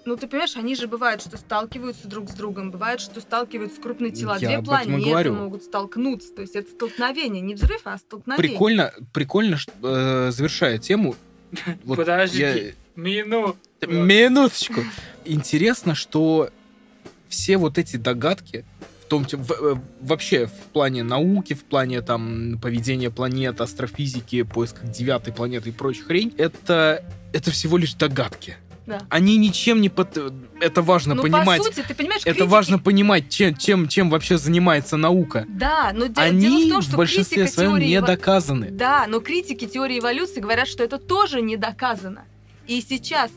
Ну, 0.04 0.16
ты 0.16 0.26
понимаешь, 0.26 0.54
они 0.56 0.76
же 0.76 0.86
бывают, 0.86 1.22
что 1.22 1.36
сталкиваются 1.38 2.06
друг 2.06 2.28
с 2.28 2.34
другом, 2.34 2.70
бывает, 2.70 3.00
что 3.00 3.20
сталкиваются 3.20 3.80
крупные 3.80 4.12
тела. 4.12 4.36
Я 4.38 4.48
Две 4.48 4.62
планеты 4.62 5.32
могут 5.32 5.64
столкнуться. 5.64 6.32
То 6.34 6.42
есть 6.42 6.54
это 6.54 6.70
столкновение, 6.70 7.40
не 7.40 7.54
взрыв, 7.54 7.80
а 7.84 7.96
столкновение. 7.96 8.50
Прикольно, 8.50 8.92
прикольно, 9.14 9.56
что, 9.56 9.72
э, 9.82 10.30
завершая 10.30 10.78
тему. 10.78 11.16
вот 11.84 11.96
Подожди. 11.96 12.38
я- 12.42 12.72
Мину. 12.94 13.56
Минуточку. 13.86 14.82
Интересно, 15.24 15.94
что 15.94 16.50
все 17.34 17.56
вот 17.56 17.78
эти 17.78 17.96
догадки, 17.96 18.64
в 19.02 19.06
том, 19.06 19.24
в- 19.30 19.52
э, 19.52 19.76
вообще 20.00 20.46
в 20.46 20.72
плане 20.72 21.02
науки, 21.02 21.52
в 21.54 21.64
плане 21.64 22.00
там 22.00 22.58
поведения 22.60 23.10
планет, 23.10 23.60
астрофизики, 23.60 24.42
поиска 24.42 24.86
девятой 24.86 25.32
планеты 25.32 25.68
и 25.68 25.72
прочая 25.72 26.04
хрень, 26.04 26.34
это, 26.38 27.04
это 27.32 27.50
всего 27.50 27.76
лишь 27.76 27.94
догадки. 27.94 28.56
Да. 28.86 29.00
Они 29.08 29.38
ничем 29.38 29.80
не 29.80 29.88
под... 29.88 30.18
Это 30.60 30.82
важно 30.82 31.14
Ну, 31.14 31.22
понимать. 31.22 31.56
по 31.58 31.64
сути, 31.64 31.82
ты 31.88 31.94
понимаешь, 31.94 32.20
это 32.26 32.34
критики- 32.40 32.48
важно 32.50 32.78
понимать, 32.78 33.30
чем, 33.30 33.56
чем, 33.56 33.88
чем 33.88 34.10
вообще 34.10 34.36
занимается 34.36 34.98
наука. 34.98 35.46
Да, 35.48 35.92
но 35.94 36.06
де- 36.06 36.12
дело 36.14 36.26
Они 36.26 36.66
в 36.66 36.72
том, 36.72 36.80
в 36.82 36.84
что 36.84 36.96
большинстве 36.98 37.44
критика 37.44 37.54
своем 37.62 37.76
не 37.78 37.94
эво- 37.96 38.06
доказаны. 38.06 38.70
Да, 38.70 39.06
но 39.08 39.20
критики 39.20 39.66
теории 39.66 40.00
эволюции 40.00 40.40
говорят, 40.40 40.68
что 40.68 40.84
это 40.84 40.98
тоже 40.98 41.40
не 41.40 41.56
доказано. 41.56 42.24
И 42.66 42.82
сейчас, 42.86 43.30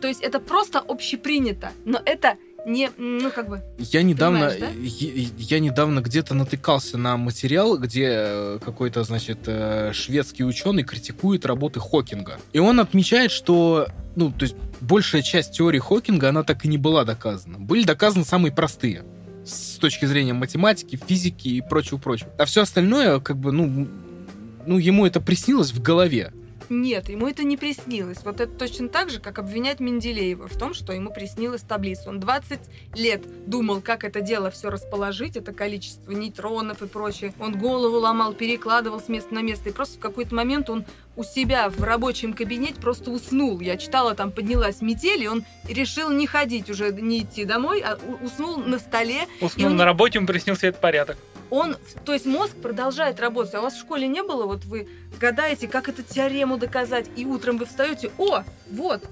то 0.00 0.08
есть 0.08 0.20
это 0.20 0.40
просто 0.40 0.80
общепринято, 0.80 1.70
но 1.84 2.00
это 2.04 2.36
не, 2.68 2.90
ну 2.98 3.30
как 3.30 3.48
бы, 3.48 3.62
Я 3.78 4.02
недавно, 4.02 4.52
да? 4.58 4.68
я, 4.68 5.28
я 5.38 5.58
недавно 5.58 6.00
где-то 6.00 6.34
натыкался 6.34 6.98
на 6.98 7.16
материал, 7.16 7.78
где 7.78 8.06
э, 8.10 8.58
какой-то, 8.62 9.02
значит, 9.04 9.38
э, 9.46 9.92
шведский 9.94 10.44
ученый 10.44 10.84
критикует 10.84 11.46
работы 11.46 11.80
Хокинга. 11.80 12.38
И 12.52 12.58
он 12.58 12.78
отмечает, 12.78 13.30
что, 13.30 13.88
ну, 14.16 14.30
то 14.30 14.44
есть 14.44 14.54
большая 14.80 15.22
часть 15.22 15.52
теории 15.52 15.78
Хокинга, 15.78 16.28
она 16.28 16.42
так 16.42 16.64
и 16.64 16.68
не 16.68 16.78
была 16.78 17.04
доказана. 17.04 17.58
Были 17.58 17.84
доказаны 17.84 18.24
самые 18.24 18.52
простые 18.52 19.04
с 19.46 19.78
точки 19.78 20.04
зрения 20.04 20.34
математики, 20.34 21.00
физики 21.08 21.48
и 21.48 21.60
прочего-прочего. 21.62 22.30
А 22.38 22.44
все 22.44 22.62
остальное, 22.62 23.18
как 23.20 23.38
бы, 23.38 23.50
ну, 23.50 23.88
ну, 24.66 24.76
ему 24.76 25.06
это 25.06 25.20
приснилось 25.20 25.72
в 25.72 25.80
голове. 25.80 26.32
Нет, 26.70 27.08
ему 27.08 27.28
это 27.28 27.44
не 27.44 27.56
приснилось. 27.56 28.18
Вот 28.24 28.40
это 28.40 28.52
точно 28.52 28.88
так 28.88 29.10
же, 29.10 29.20
как 29.20 29.38
обвинять 29.38 29.80
Менделеева 29.80 30.48
в 30.48 30.56
том, 30.56 30.74
что 30.74 30.92
ему 30.92 31.12
приснилась 31.12 31.62
таблица. 31.62 32.08
Он 32.08 32.20
20 32.20 32.60
лет 32.94 33.22
думал, 33.48 33.80
как 33.80 34.04
это 34.04 34.20
дело 34.20 34.50
все 34.50 34.70
расположить, 34.70 35.36
это 35.36 35.52
количество 35.52 36.10
нейтронов 36.12 36.82
и 36.82 36.86
прочее. 36.86 37.32
Он 37.40 37.58
голову 37.58 37.98
ломал, 37.98 38.32
перекладывал 38.32 39.00
с 39.00 39.08
места 39.08 39.34
на 39.34 39.42
место. 39.42 39.68
И 39.68 39.72
просто 39.72 39.96
в 39.96 40.00
какой-то 40.00 40.34
момент 40.34 40.70
он 40.70 40.84
у 41.16 41.24
себя 41.24 41.68
в 41.68 41.82
рабочем 41.82 42.32
кабинете 42.32 42.80
просто 42.80 43.10
уснул. 43.10 43.58
Я 43.60 43.76
читала, 43.76 44.14
там 44.14 44.30
поднялась 44.30 44.80
метель, 44.80 45.24
и 45.24 45.28
он 45.28 45.44
решил 45.68 46.10
не 46.10 46.26
ходить 46.26 46.70
уже, 46.70 46.92
не 46.92 47.20
идти 47.22 47.44
домой, 47.44 47.80
а 47.84 47.98
уснул 48.22 48.58
на 48.58 48.78
столе. 48.78 49.22
Уснул 49.40 49.70
он- 49.70 49.76
на 49.76 49.84
работе, 49.84 50.18
ему 50.18 50.26
приснился 50.26 50.68
этот 50.68 50.80
порядок. 50.80 51.16
Он, 51.50 51.76
то 52.04 52.12
есть 52.12 52.26
мозг 52.26 52.54
продолжает 52.56 53.20
работать. 53.20 53.54
А 53.54 53.60
у 53.60 53.62
вас 53.62 53.74
в 53.74 53.80
школе 53.80 54.06
не 54.06 54.22
было, 54.22 54.46
вот 54.46 54.64
вы 54.64 54.88
гадаете, 55.18 55.68
как 55.68 55.88
эту 55.88 56.02
теорему 56.02 56.58
доказать, 56.58 57.06
и 57.16 57.24
утром 57.24 57.58
вы 57.58 57.66
встаете, 57.66 58.10
о, 58.18 58.42
вот, 58.70 59.02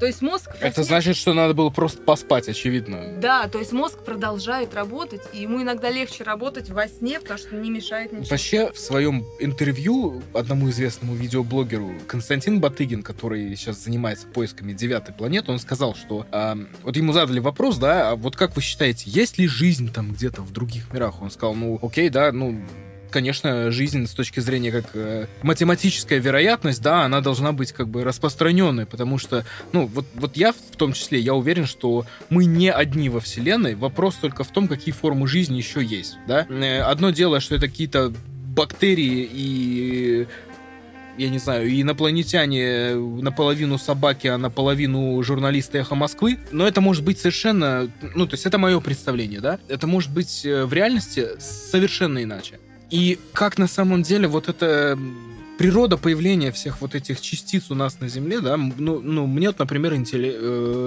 То 0.00 0.06
есть 0.06 0.22
мозг... 0.22 0.48
Это 0.60 0.82
значит, 0.82 1.16
что 1.16 1.34
надо 1.34 1.52
было 1.52 1.68
просто 1.68 2.00
поспать, 2.00 2.48
очевидно. 2.48 3.18
Да, 3.18 3.48
то 3.48 3.58
есть 3.58 3.72
мозг 3.72 3.98
продолжает 4.02 4.74
работать, 4.74 5.20
и 5.34 5.42
ему 5.42 5.62
иногда 5.62 5.90
легче 5.90 6.24
работать 6.24 6.70
во 6.70 6.88
сне, 6.88 7.20
потому 7.20 7.38
что 7.38 7.54
не 7.54 7.70
мешает 7.70 8.10
ничего. 8.12 8.30
Вообще, 8.30 8.72
в 8.72 8.78
своем 8.78 9.26
интервью 9.40 10.22
одному 10.32 10.70
известному 10.70 11.14
видеоблогеру 11.14 11.92
Константин 12.06 12.60
Батыгин, 12.60 13.02
который 13.02 13.54
сейчас 13.56 13.84
занимается 13.84 14.26
поисками 14.26 14.72
девятой 14.72 15.14
планеты, 15.14 15.52
он 15.52 15.58
сказал, 15.58 15.94
что 15.94 16.26
а, 16.32 16.56
вот 16.82 16.96
ему 16.96 17.12
задали 17.12 17.38
вопрос, 17.38 17.76
да, 17.76 18.12
а 18.12 18.16
вот 18.16 18.36
как 18.36 18.56
вы 18.56 18.62
считаете, 18.62 19.10
есть 19.10 19.36
ли 19.36 19.46
жизнь 19.46 19.92
там 19.92 20.12
где-то 20.12 20.40
в 20.40 20.50
других 20.50 20.90
мирах? 20.94 21.20
Он 21.20 21.30
сказал, 21.30 21.54
ну, 21.54 21.78
окей, 21.82 22.08
да, 22.08 22.32
ну, 22.32 22.58
конечно, 23.10 23.70
жизнь 23.70 24.06
с 24.06 24.12
точки 24.12 24.40
зрения 24.40 24.72
как 24.72 24.86
э, 24.94 25.26
математическая 25.42 26.18
вероятность, 26.18 26.82
да, 26.82 27.02
она 27.02 27.20
должна 27.20 27.52
быть 27.52 27.72
как 27.72 27.88
бы 27.88 28.04
распространенной, 28.04 28.86
потому 28.86 29.18
что, 29.18 29.44
ну, 29.72 29.86
вот, 29.86 30.06
вот 30.14 30.36
я 30.36 30.52
в 30.52 30.76
том 30.76 30.92
числе, 30.92 31.20
я 31.20 31.34
уверен, 31.34 31.66
что 31.66 32.06
мы 32.28 32.44
не 32.44 32.70
одни 32.70 33.08
во 33.08 33.20
Вселенной, 33.20 33.74
вопрос 33.74 34.16
только 34.16 34.44
в 34.44 34.48
том, 34.48 34.68
какие 34.68 34.94
формы 34.94 35.26
жизни 35.28 35.56
еще 35.56 35.82
есть, 35.82 36.16
да. 36.26 36.46
Э, 36.48 36.80
Одно 36.80 37.10
дело, 37.10 37.40
что 37.40 37.54
это 37.54 37.68
какие-то 37.68 38.12
бактерии 38.54 39.28
и 39.32 40.26
я 41.20 41.28
не 41.28 41.38
знаю, 41.38 41.68
и 41.68 41.82
инопланетяне 41.82 42.94
наполовину 42.94 43.78
собаки, 43.78 44.26
а 44.26 44.38
наполовину 44.38 45.22
журналисты 45.22 45.78
«Эхо 45.78 45.94
Москвы». 45.94 46.38
Но 46.50 46.66
это 46.66 46.80
может 46.80 47.04
быть 47.04 47.18
совершенно... 47.18 47.90
Ну, 48.14 48.26
то 48.26 48.34
есть 48.34 48.46
это 48.46 48.56
мое 48.58 48.80
представление, 48.80 49.40
да? 49.40 49.58
Это 49.68 49.86
может 49.86 50.10
быть 50.10 50.46
э, 50.46 50.64
в 50.64 50.72
реальности 50.72 51.28
совершенно 51.38 52.22
иначе. 52.22 52.58
И 52.90 53.18
как 53.32 53.58
на 53.58 53.66
самом 53.68 54.02
деле 54.02 54.26
вот 54.28 54.48
это 54.48 54.96
м, 54.98 55.16
природа 55.58 55.98
появления 55.98 56.50
всех 56.52 56.80
вот 56.80 56.94
этих 56.94 57.20
частиц 57.20 57.70
у 57.70 57.74
нас 57.74 58.00
на 58.00 58.08
Земле, 58.08 58.40
да, 58.40 58.56
ну, 58.56 59.00
ну 59.00 59.26
мне 59.26 59.48
вот, 59.48 59.58
например, 59.58 59.92
э, 59.92 59.96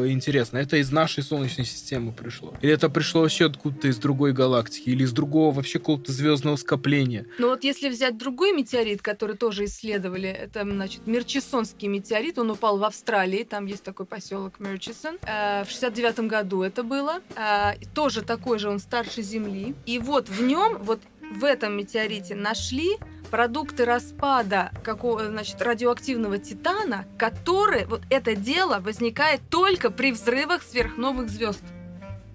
интересно, 0.09 0.57
это 0.57 0.77
из 0.77 0.91
нашей 0.91 1.21
Солнечной 1.23 1.65
системы 1.65 2.11
пришло? 2.11 2.55
Или 2.61 2.73
это 2.73 2.89
пришло 2.89 3.21
вообще 3.21 3.45
откуда-то 3.45 3.87
из 3.87 3.97
другой 3.97 4.33
галактики? 4.33 4.89
Или 4.89 5.03
из 5.03 5.11
другого 5.11 5.53
вообще 5.53 5.77
какого-то 5.77 6.11
звездного 6.11 6.55
скопления? 6.55 7.27
Но 7.37 7.49
вот 7.49 7.63
если 7.63 7.87
взять 7.87 8.17
другой 8.17 8.51
метеорит, 8.51 9.03
который 9.03 9.37
тоже 9.37 9.65
исследовали, 9.65 10.27
это, 10.29 10.63
значит, 10.63 11.05
Мерчисонский 11.05 11.87
метеорит, 11.87 12.39
он 12.39 12.49
упал 12.49 12.79
в 12.79 12.83
Австралии, 12.83 13.43
там 13.43 13.67
есть 13.67 13.83
такой 13.83 14.07
поселок 14.07 14.59
Мерчисон. 14.59 15.19
Э, 15.21 15.63
В 15.65 15.69
69 15.69 16.21
году 16.21 16.63
это 16.63 16.81
было. 16.81 17.19
Э, 17.35 17.73
Тоже 17.93 18.23
такой 18.23 18.57
же, 18.57 18.69
он 18.69 18.79
старше 18.79 19.21
Земли. 19.21 19.75
И 19.85 19.99
вот 19.99 20.29
в 20.29 20.41
нем, 20.41 20.79
вот 20.81 20.99
в 21.35 21.43
этом 21.43 21.77
метеорите 21.77 22.35
нашли 22.35 22.97
продукты 23.31 23.85
распада 23.85 24.71
какого, 24.83 25.27
значит, 25.27 25.61
радиоактивного 25.61 26.37
титана, 26.37 27.05
которые, 27.17 27.87
вот 27.87 28.03
это 28.09 28.35
дело 28.35 28.79
возникает 28.79 29.41
только 29.49 29.89
при 29.89 30.11
взрывах 30.11 30.61
сверхновых 30.61 31.29
звезд. 31.29 31.63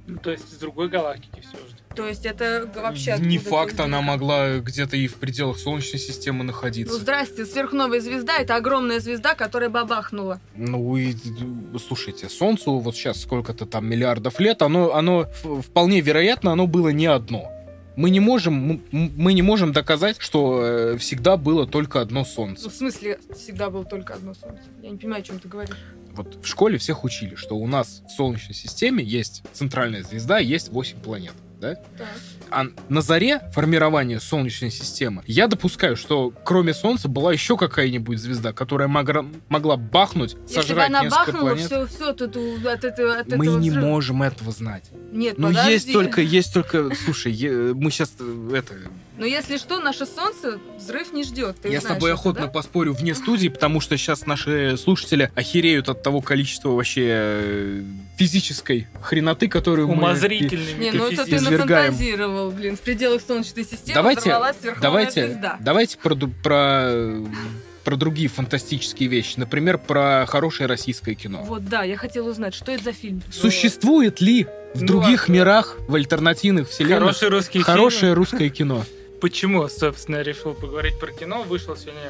Ну, 0.08 0.18
то 0.18 0.30
есть 0.30 0.52
из 0.52 0.56
другой 0.58 0.88
галактики 0.88 1.40
все 1.40 1.56
же. 1.58 1.76
То 1.94 2.06
есть 2.08 2.24
это 2.26 2.70
вообще... 2.74 3.16
Не 3.18 3.38
факт, 3.38 3.78
она 3.80 4.00
могла 4.00 4.58
где-то 4.58 4.96
и 4.96 5.06
в 5.06 5.16
пределах 5.16 5.58
Солнечной 5.58 5.98
системы 5.98 6.38
Ну, 6.38 6.44
находиться. 6.44 6.94
здрасте, 6.94 7.44
сверхновая 7.44 8.00
звезда 8.00 8.38
это 8.38 8.56
огромная 8.56 9.00
звезда, 9.00 9.34
которая 9.34 9.68
бабахнула. 9.68 10.40
Ну 10.56 10.96
и 10.96 11.12
э, 11.12 11.78
слушайте, 11.78 12.28
Солнцу 12.28 12.78
вот 12.78 12.96
сейчас 12.96 13.20
сколько-то 13.20 13.66
там 13.66 13.86
миллиардов 13.86 14.40
лет, 14.40 14.62
оно, 14.62 14.94
оно 14.94 15.26
вполне 15.62 16.00
вероятно, 16.00 16.52
оно 16.52 16.66
было 16.66 16.88
не 16.88 17.06
одно. 17.06 17.52
Мы 17.98 18.10
не 18.10 18.20
можем, 18.20 18.80
мы 18.92 19.32
не 19.32 19.42
можем 19.42 19.72
доказать, 19.72 20.18
что 20.20 20.62
э, 20.64 20.98
всегда 20.98 21.36
было 21.36 21.66
только 21.66 22.00
одно 22.00 22.20
Ну, 22.20 22.24
Солнце. 22.24 22.70
в 22.70 22.72
смысле, 22.72 23.18
всегда 23.36 23.70
было 23.70 23.84
только 23.84 24.14
одно 24.14 24.34
солнце. 24.34 24.62
Я 24.84 24.90
не 24.90 24.98
понимаю, 24.98 25.20
о 25.22 25.24
чем 25.24 25.40
ты 25.40 25.48
говоришь. 25.48 25.74
Вот 26.12 26.38
в 26.40 26.46
школе 26.46 26.78
всех 26.78 27.02
учили, 27.02 27.34
что 27.34 27.56
у 27.56 27.66
нас 27.66 28.04
в 28.06 28.12
Солнечной 28.12 28.54
системе 28.54 29.02
есть 29.02 29.42
центральная 29.52 30.04
звезда, 30.04 30.38
есть 30.38 30.68
8 30.68 31.00
планет. 31.00 31.32
Да? 31.60 31.74
Так. 31.74 32.06
А 32.50 32.66
на 32.88 33.00
заре 33.02 33.40
формирования 33.52 34.20
Солнечной 34.20 34.70
системы 34.70 35.22
я 35.26 35.46
допускаю, 35.48 35.96
что 35.96 36.32
кроме 36.44 36.74
Солнца 36.74 37.08
была 37.08 37.32
еще 37.32 37.56
какая-нибудь 37.56 38.18
звезда, 38.18 38.52
которая 38.52 38.88
могла, 38.88 39.24
могла 39.48 39.76
бахнуть, 39.76 40.36
Если 40.46 40.56
бы 40.56 40.62
сожрать 40.62 40.88
она 40.88 41.02
несколько 41.04 41.32
бахнула, 41.32 41.48
планет. 41.50 41.66
все, 41.66 41.86
все, 41.86 42.12
тут 42.12 42.36
от 42.66 42.84
этого, 42.84 43.18
от 43.18 43.28
Мы 43.28 43.44
этого 43.46 43.58
не 43.58 43.70
взрыва. 43.70 43.86
можем 43.86 44.22
этого 44.22 44.52
знать. 44.52 44.84
Нет, 45.12 45.34
Ну, 45.38 45.48
подожди. 45.48 45.72
есть 45.72 45.92
только, 45.92 46.20
есть 46.20 46.52
только, 46.54 46.90
слушай, 47.04 47.32
е- 47.32 47.74
мы 47.74 47.90
сейчас 47.90 48.12
это, 48.52 48.74
Но 49.18 49.24
если 49.26 49.56
что, 49.58 49.80
наше 49.80 50.06
солнце 50.06 50.58
взрыв 50.78 51.12
не 51.12 51.24
ждет. 51.24 51.56
Ты 51.60 51.70
я 51.70 51.80
с 51.80 51.84
тобой 51.84 52.10
это, 52.12 52.20
охотно 52.20 52.46
да? 52.46 52.52
поспорю 52.52 52.92
вне 52.94 53.14
студии, 53.16 53.48
потому 53.48 53.80
что 53.80 53.96
сейчас 53.96 54.26
наши 54.26 54.76
слушатели 54.76 55.30
охереют 55.34 55.88
от 55.88 56.02
того 56.04 56.20
количества 56.20 56.70
вообще 56.70 57.02
э, 57.08 57.82
физической 58.16 58.86
хреноты, 59.02 59.48
которую 59.48 59.88
мы... 59.88 59.96
Не, 60.78 60.92
ну 60.92 61.08
это 61.08 61.24
ты 61.24 61.36
извергаем. 61.36 61.94
Блин. 62.54 62.76
В 62.76 62.80
пределах 62.80 63.22
Солнечной 63.26 63.64
системы 63.64 63.94
Давайте- 63.94 64.20
взорвалась 64.22 64.56
Давайте, 64.80 65.26
звезда. 65.26 65.56
давайте 65.60 65.98
про, 65.98 66.14
про, 66.42 66.92
про 67.84 67.96
другие 67.96 68.28
фантастические 68.28 69.08
вещи. 69.08 69.34
Например, 69.38 69.78
про 69.78 70.24
хорошее 70.26 70.66
российское 70.68 71.14
кино. 71.14 71.42
Вот, 71.44 71.64
да, 71.66 71.82
я 71.84 71.96
хотела 71.96 72.28
узнать, 72.30 72.54
что 72.54 72.72
это 72.72 72.84
за 72.84 72.92
фильм. 72.92 73.22
Существует 73.30 74.20
ли 74.20 74.46
в 74.74 74.80
Ну, 74.82 74.86
других 74.86 75.28
мирах, 75.28 75.76
в 75.88 75.94
альтернативных 75.94 76.68
вселенных, 76.68 76.98
Хороший 77.16 77.28
русский 77.28 77.60
хорошее 77.62 78.12
русское 78.12 78.48
кино? 78.50 78.84
Почему, 79.20 79.66
собственно, 79.68 80.16
я 80.16 80.22
решил 80.22 80.54
поговорить 80.54 80.98
про 81.00 81.10
кино? 81.12 81.42
Вышел 81.42 81.76
сегодня 81.76 82.00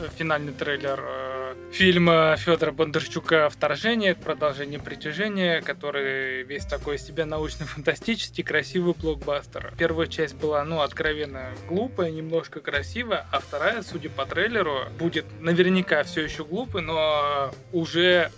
э, 0.00 0.08
финальный 0.18 0.52
трейлер 0.52 1.00
э, 1.02 1.31
фильма 1.72 2.36
Федора 2.36 2.70
Бондарчука 2.70 3.48
«Вторжение». 3.48 4.14
Продолжение 4.14 4.78
«Притяжения», 4.78 5.62
который 5.62 6.42
весь 6.42 6.66
такой 6.66 6.96
из 6.96 7.02
себя 7.02 7.24
научно-фантастический, 7.24 8.44
красивый 8.44 8.94
блокбастер. 8.94 9.72
Первая 9.78 10.06
часть 10.06 10.34
была, 10.34 10.62
ну, 10.64 10.82
откровенно 10.82 11.48
глупая, 11.68 12.10
немножко 12.10 12.60
красивая, 12.60 13.26
а 13.32 13.40
вторая, 13.40 13.82
судя 13.82 14.10
по 14.10 14.26
трейлеру, 14.26 14.80
будет 14.98 15.24
наверняка 15.40 16.02
все 16.02 16.20
еще 16.20 16.44
глупый, 16.44 16.82
но 16.82 17.50
уже 17.72 18.30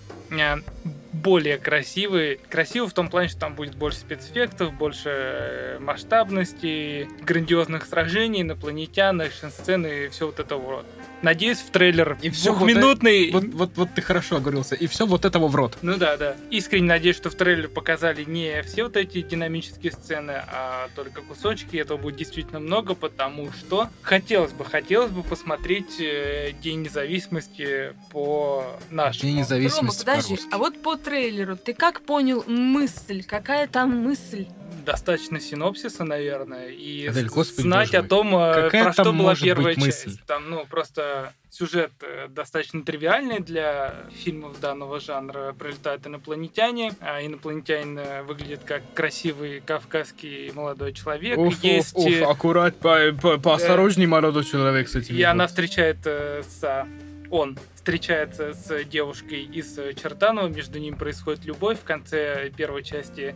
более 1.25 1.59
красивый. 1.59 2.41
Красивый 2.51 2.89
в 2.89 2.93
том 2.93 3.09
плане, 3.09 3.29
что 3.29 3.41
там 3.41 3.55
будет 3.55 3.75
больше 3.77 3.99
спецэффектов, 3.99 4.75
больше 4.75 5.11
э, 5.11 5.79
масштабности, 5.81 7.09
грандиозных 7.23 7.87
сражений, 7.87 8.43
инопланетян, 8.43 9.21
экшн-сцены 9.21 10.07
и 10.07 10.09
все 10.09 10.27
вот 10.27 10.41
это 10.41 10.57
вот. 10.57 10.85
Надеюсь, 11.23 11.59
в 11.59 11.71
трейлер 11.71 12.19
И 12.21 12.29
вот 12.29 12.39
двухминутный... 12.39 13.31
Вот, 13.31 13.45
вот, 13.55 13.71
вот 13.77 13.89
ты 13.95 14.03
хорошо 14.03 14.37
оговорился. 14.37 14.75
И 14.75 14.87
все 14.87 15.07
вот 15.07 15.25
этого 15.25 15.49
в 15.49 15.55
рот. 15.55 15.79
Ну 15.81 15.97
да, 15.97 16.19
да. 16.19 16.37
Искренне 16.51 16.89
надеюсь, 16.89 17.17
что 17.17 17.31
в 17.31 17.35
трейлере 17.35 17.69
показали 17.69 18.25
не 18.25 18.63
все 18.63 18.85
вот 18.85 18.97
эти 18.99 19.23
динамические 19.23 19.93
сцены, 19.93 20.43
а 20.49 20.89
только 20.95 21.23
кусочки. 21.23 21.77
Этого 21.77 21.97
будет 21.97 22.17
действительно 22.17 22.61
много, 22.61 22.95
потому 22.95 23.51
что 23.53 23.89
хотелось 24.03 24.53
бы, 24.53 24.67
хотелось 24.67 25.13
бы 25.13 25.23
посмотреть 25.23 25.99
э, 25.99 26.53
День 26.63 26.83
независимости 26.83 27.95
по 28.11 28.77
нашему. 28.91 29.23
День 29.23 29.39
независимости 29.39 30.05
подожди, 30.23 30.39
а 30.51 30.59
вот 30.59 30.83
по 30.83 30.97
трейлеру 30.97 31.57
ты 31.57 31.75
как 31.75 32.03
понял 32.03 32.45
мысль? 32.47 33.23
Какая 33.25 33.67
там 33.67 33.91
мысль? 33.91 34.47
Достаточно 34.85 35.41
синопсиса, 35.41 36.05
наверное, 36.05 36.69
и 36.69 37.07
Адель, 37.07 37.29
господи, 37.29 37.63
знать 37.63 37.95
о 37.95 38.03
том, 38.03 38.37
э, 38.37 38.65
Какая 38.65 38.85
про 38.85 38.93
что 38.93 39.05
там 39.05 39.19
была 39.19 39.35
первая 39.35 39.75
мысль? 39.79 40.11
часть. 40.11 40.25
Там, 40.27 40.51
ну, 40.51 40.67
просто 40.67 41.33
сюжет 41.49 41.93
э, 42.03 42.29
достаточно 42.29 42.83
тривиальный 42.83 43.39
для 43.41 43.95
фильмов 44.13 44.61
данного 44.61 45.01
жанра. 45.01 45.55
Прилетают 45.59 46.07
инопланетяне, 46.07 46.93
а 47.01 47.25
инопланетянин 47.25 47.99
э, 47.99 48.23
выглядит 48.25 48.61
как 48.65 48.83
красивый 48.93 49.61
кавказский 49.61 50.51
молодой 50.53 50.93
человек. 50.93 51.39
Уф, 51.39 51.63
Есть... 51.63 51.97
уф, 51.97 52.05
уф, 52.05 52.23
аккурат, 52.29 52.77
по, 52.77 53.13
по- 53.23 53.39
поосторожней, 53.39 54.05
молодой 54.07 54.45
человек 54.45 54.89
с 54.89 54.97
этим. 54.97 55.17
И 55.17 55.23
она 55.23 55.47
встречает 55.47 55.99
э, 56.05 56.43
с... 56.43 56.87
Он 57.35 57.59
встречается 57.75 58.55
с 58.55 58.85
девушкой 58.85 59.43
из 59.43 59.77
Чертанова, 60.01 60.47
между 60.47 60.79
ними 60.79 60.95
происходит 60.95 61.45
любовь. 61.45 61.81
В 61.81 61.83
конце 61.83 62.49
первой 62.57 62.85
части 62.85 63.35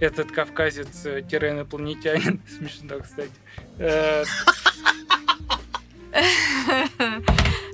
этот 0.00 0.30
кавказец-инопланетянин, 0.32 2.42
смешно, 2.58 3.00
кстати, 3.00 3.30
э, 3.78 4.24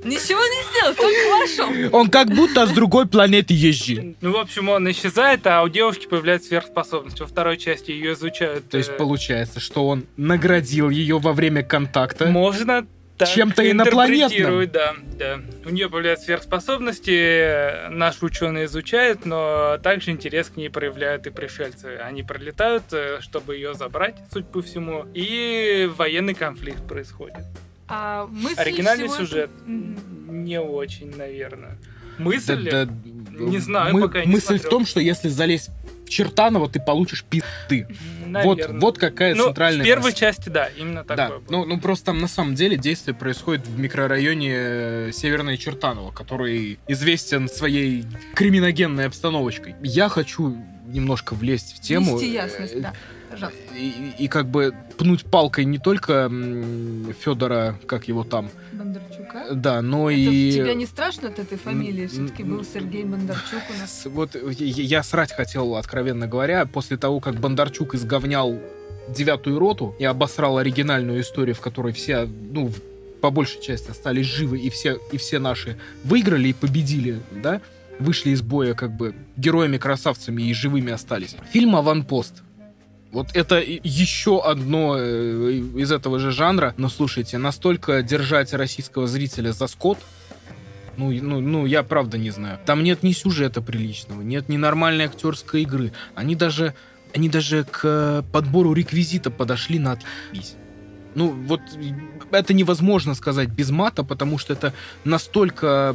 Ничего 0.05 0.45
не 0.45 0.63
сделал, 0.71 0.95
только 0.95 1.29
вошел. 1.41 1.73
Он 1.99 2.09
как 2.09 2.29
будто 2.29 2.67
с 2.67 2.71
другой 2.71 3.09
планеты 3.09 3.55
езжи. 3.55 4.15
ну, 4.21 4.31
в 4.33 4.37
общем, 4.37 4.69
он 4.69 4.89
исчезает, 4.93 5.45
а 5.49 5.65
у 5.65 5.69
девушки 5.69 6.07
появляется 6.07 6.51
сверхспособность. 6.51 7.19
Во 7.19 7.27
второй 7.27 7.57
части 7.57 7.91
ее 7.91 8.13
изучают. 8.13 8.69
То 8.69 8.79
есть 8.79 8.91
э, 8.91 8.93
получается, 8.93 9.59
что 9.59 9.89
он 9.89 10.07
наградил 10.17 10.91
ее 10.91 11.19
во 11.19 11.33
время 11.33 11.65
контакта. 11.65 12.27
Можно 12.27 12.87
так 13.17 13.29
Чем-то 13.29 13.71
инопланетным. 13.71 14.69
Да, 14.71 14.95
да. 15.19 15.41
У 15.65 15.71
нее 15.71 15.89
появляются 15.89 16.27
сверхспособности, 16.27 17.89
наши 17.91 18.25
ученые 18.25 18.67
изучают, 18.67 19.25
но 19.25 19.79
также 19.83 20.11
интерес 20.11 20.49
к 20.49 20.57
ней 20.57 20.69
проявляют 20.69 21.27
и 21.27 21.31
пришельцы. 21.31 21.97
Они 22.03 22.23
пролетают, 22.23 22.85
э, 22.93 23.19
чтобы 23.21 23.55
ее 23.55 23.75
забрать, 23.75 24.17
судя 24.33 24.47
по 24.47 24.63
всему, 24.63 25.07
и 25.15 25.89
военный 25.97 26.35
конфликт 26.35 26.87
происходит. 26.89 27.45
А 27.87 28.27
мысль 28.27 28.61
Оригинальный 28.61 29.07
всего- 29.09 29.19
сюжет 29.25 29.51
Мгм. 29.67 30.45
не 30.45 30.61
очень, 30.61 31.15
наверное. 31.17 31.77
Да, 32.19 32.25
Мысль? 32.25 32.69
да, 32.71 32.89
Не 33.39 33.59
знаю, 33.59 33.93
Мы- 33.95 34.01
пока 34.03 34.19
я 34.21 34.25
не 34.25 34.33
мысль 34.33 34.45
в 34.45 34.61
смотрел. 34.61 34.71
том, 34.71 34.87
что 34.87 35.01
если 35.01 35.29
залезть 35.29 35.71
в 36.07 36.09
Чертанова, 36.09 36.69
ты 36.69 36.81
получишь 36.81 37.25
пизды. 37.25 37.87
Вот, 38.27 38.61
вот 38.69 38.99
какая 38.99 39.35
Ну, 39.35 39.45
центральная 39.47 39.83
в 39.83 39.87
первой 39.87 40.05
мысль. 40.07 40.17
части, 40.19 40.49
да, 40.49 40.67
именно 40.77 41.05
Да, 41.05 41.17
такое 41.17 41.39
было. 41.39 41.47
ну, 41.51 41.65
ну 41.67 41.81
просто 41.81 42.07
там 42.07 42.19
на 42.19 42.27
самом 42.29 42.55
деле 42.57 42.77
действие 42.77 43.15
происходит 43.15 43.67
в 43.67 43.79
микрорайоне 43.79 44.51
э, 44.53 45.11
Северное 45.13 45.57
Чертаново, 45.57 46.11
который 46.11 46.79
известен 46.89 47.49
своей 47.49 48.05
криминогенной 48.35 49.07
обстановочкой. 49.07 49.77
Я 49.83 50.09
хочу 50.09 50.57
немножко 50.95 51.35
влезть 51.35 51.77
в 51.77 51.81
тему. 51.81 52.15
Нести 52.15 52.31
э, 52.31 52.35
ясность, 52.35 52.81
да. 52.81 52.93
Пожалуйста. 53.31 53.61
И, 53.77 54.13
и- 54.19 54.29
как 54.29 54.47
бы 54.49 54.73
пнуть 54.97 55.25
палкой 55.25 55.65
не 55.65 55.79
только 55.79 56.31
Федора, 57.21 57.79
как 57.87 58.07
его 58.09 58.23
там, 58.25 58.51
Бондарчука. 58.73 59.47
да, 59.55 59.83
но 59.83 60.11
Это 60.11 60.21
и... 60.21 60.53
тебя 60.53 60.75
не 60.75 60.87
страшно 60.87 61.29
от 61.29 61.39
этой 61.39 61.59
фамилии? 61.59 62.07
Все-таки 62.07 62.43
был 62.45 62.65
Сергей 62.65 63.05
Бондарчук 63.05 63.61
у 63.75 63.81
нас. 63.81 64.03
Вот 64.07 64.37
я, 64.59 65.03
срать 65.03 65.33
хотел, 65.33 65.75
откровенно 65.77 66.27
говоря, 66.29 66.65
после 66.67 66.97
того, 66.97 67.21
как 67.21 67.35
Бондарчук 67.41 67.95
изговнял 67.95 68.59
девятую 69.09 69.59
роту 69.59 69.95
и 69.99 70.05
обосрал 70.05 70.59
оригинальную 70.59 71.21
историю, 71.21 71.55
в 71.55 71.61
которой 71.61 71.93
все, 71.93 72.27
ну, 72.53 72.73
по 73.21 73.31
большей 73.31 73.61
части 73.61 73.91
остались 73.91 74.27
живы, 74.27 74.59
и 74.61 74.71
все, 74.71 74.99
и 75.13 75.17
все 75.19 75.39
наши 75.39 75.77
выиграли 76.05 76.49
и 76.49 76.53
победили, 76.53 77.21
да, 77.33 77.61
вышли 77.99 78.31
из 78.31 78.43
боя 78.43 78.75
как 78.75 78.97
бы 78.97 79.15
героями-красавцами 79.37 80.43
и 80.43 80.55
живыми 80.55 80.93
остались. 80.93 81.37
Фильм 81.51 81.77
«Аванпост». 81.77 82.43
Вот 83.13 83.29
это 83.35 83.61
еще 83.61 84.43
одно 84.43 84.97
э, 84.99 85.53
из 85.77 85.93
этого 85.93 86.19
же 86.19 86.33
жанра, 86.33 86.75
но 86.77 86.89
слушайте, 86.89 87.39
настолько 87.39 88.03
держать 88.03 88.53
российского 88.53 89.07
зрителя 89.07 89.53
за 89.53 89.69
скот, 89.69 89.99
ну, 90.97 91.13
ну, 91.13 91.41
ну, 91.41 91.67
я 91.67 91.83
правда 91.83 92.19
не 92.19 92.31
знаю. 92.31 92.59
Там 92.65 92.83
нет 92.83 93.03
ни 93.03 93.13
сюжета 93.13 93.63
приличного, 93.63 94.23
нет 94.23 94.49
ни 94.49 94.57
нормальной 94.57 95.05
актерской 95.05 95.63
игры. 95.63 95.93
Они 96.15 96.35
даже, 96.37 96.75
они 97.15 97.29
даже 97.29 97.65
к 97.65 98.25
подбору 98.33 98.73
реквизита 98.73 99.31
подошли 99.31 99.79
на 99.79 99.93
отъебись. 99.93 100.55
Ну, 101.15 101.29
вот 101.31 101.61
это 102.33 102.55
невозможно 102.55 103.15
сказать 103.15 103.49
без 103.49 103.71
мата, 103.71 104.03
потому 104.03 104.39
что 104.39 104.53
это 104.53 104.73
настолько 105.05 105.95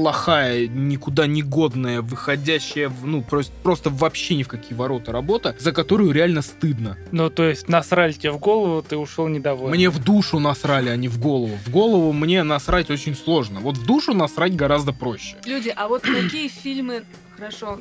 плохая, 0.00 0.66
никуда 0.66 1.26
не 1.26 1.42
годная, 1.42 2.00
выходящая, 2.00 2.88
в, 2.88 3.06
ну, 3.06 3.22
просто, 3.22 3.52
просто 3.62 3.90
вообще 3.90 4.34
ни 4.34 4.42
в 4.42 4.48
какие 4.48 4.76
ворота 4.76 5.12
работа, 5.12 5.54
за 5.58 5.72
которую 5.72 6.12
реально 6.12 6.40
стыдно. 6.40 6.96
Ну, 7.12 7.28
то 7.28 7.44
есть 7.44 7.68
насрали 7.68 8.12
тебе 8.12 8.30
в 8.30 8.38
голову, 8.38 8.80
ты 8.82 8.96
ушел 8.96 9.28
недовольный. 9.28 9.76
Мне 9.76 9.90
в 9.90 10.02
душу 10.02 10.38
насрали, 10.38 10.88
а 10.88 10.96
не 10.96 11.08
в 11.08 11.20
голову. 11.20 11.58
В 11.66 11.70
голову 11.70 12.12
мне 12.14 12.42
насрать 12.44 12.88
очень 12.90 13.14
сложно. 13.14 13.60
Вот 13.60 13.76
в 13.76 13.84
душу 13.84 14.14
насрать 14.14 14.56
гораздо 14.56 14.94
проще. 14.94 15.36
Люди, 15.44 15.72
а 15.76 15.86
вот 15.88 16.00
какие 16.02 16.48
фильмы... 16.48 17.02
Хорошо, 17.36 17.78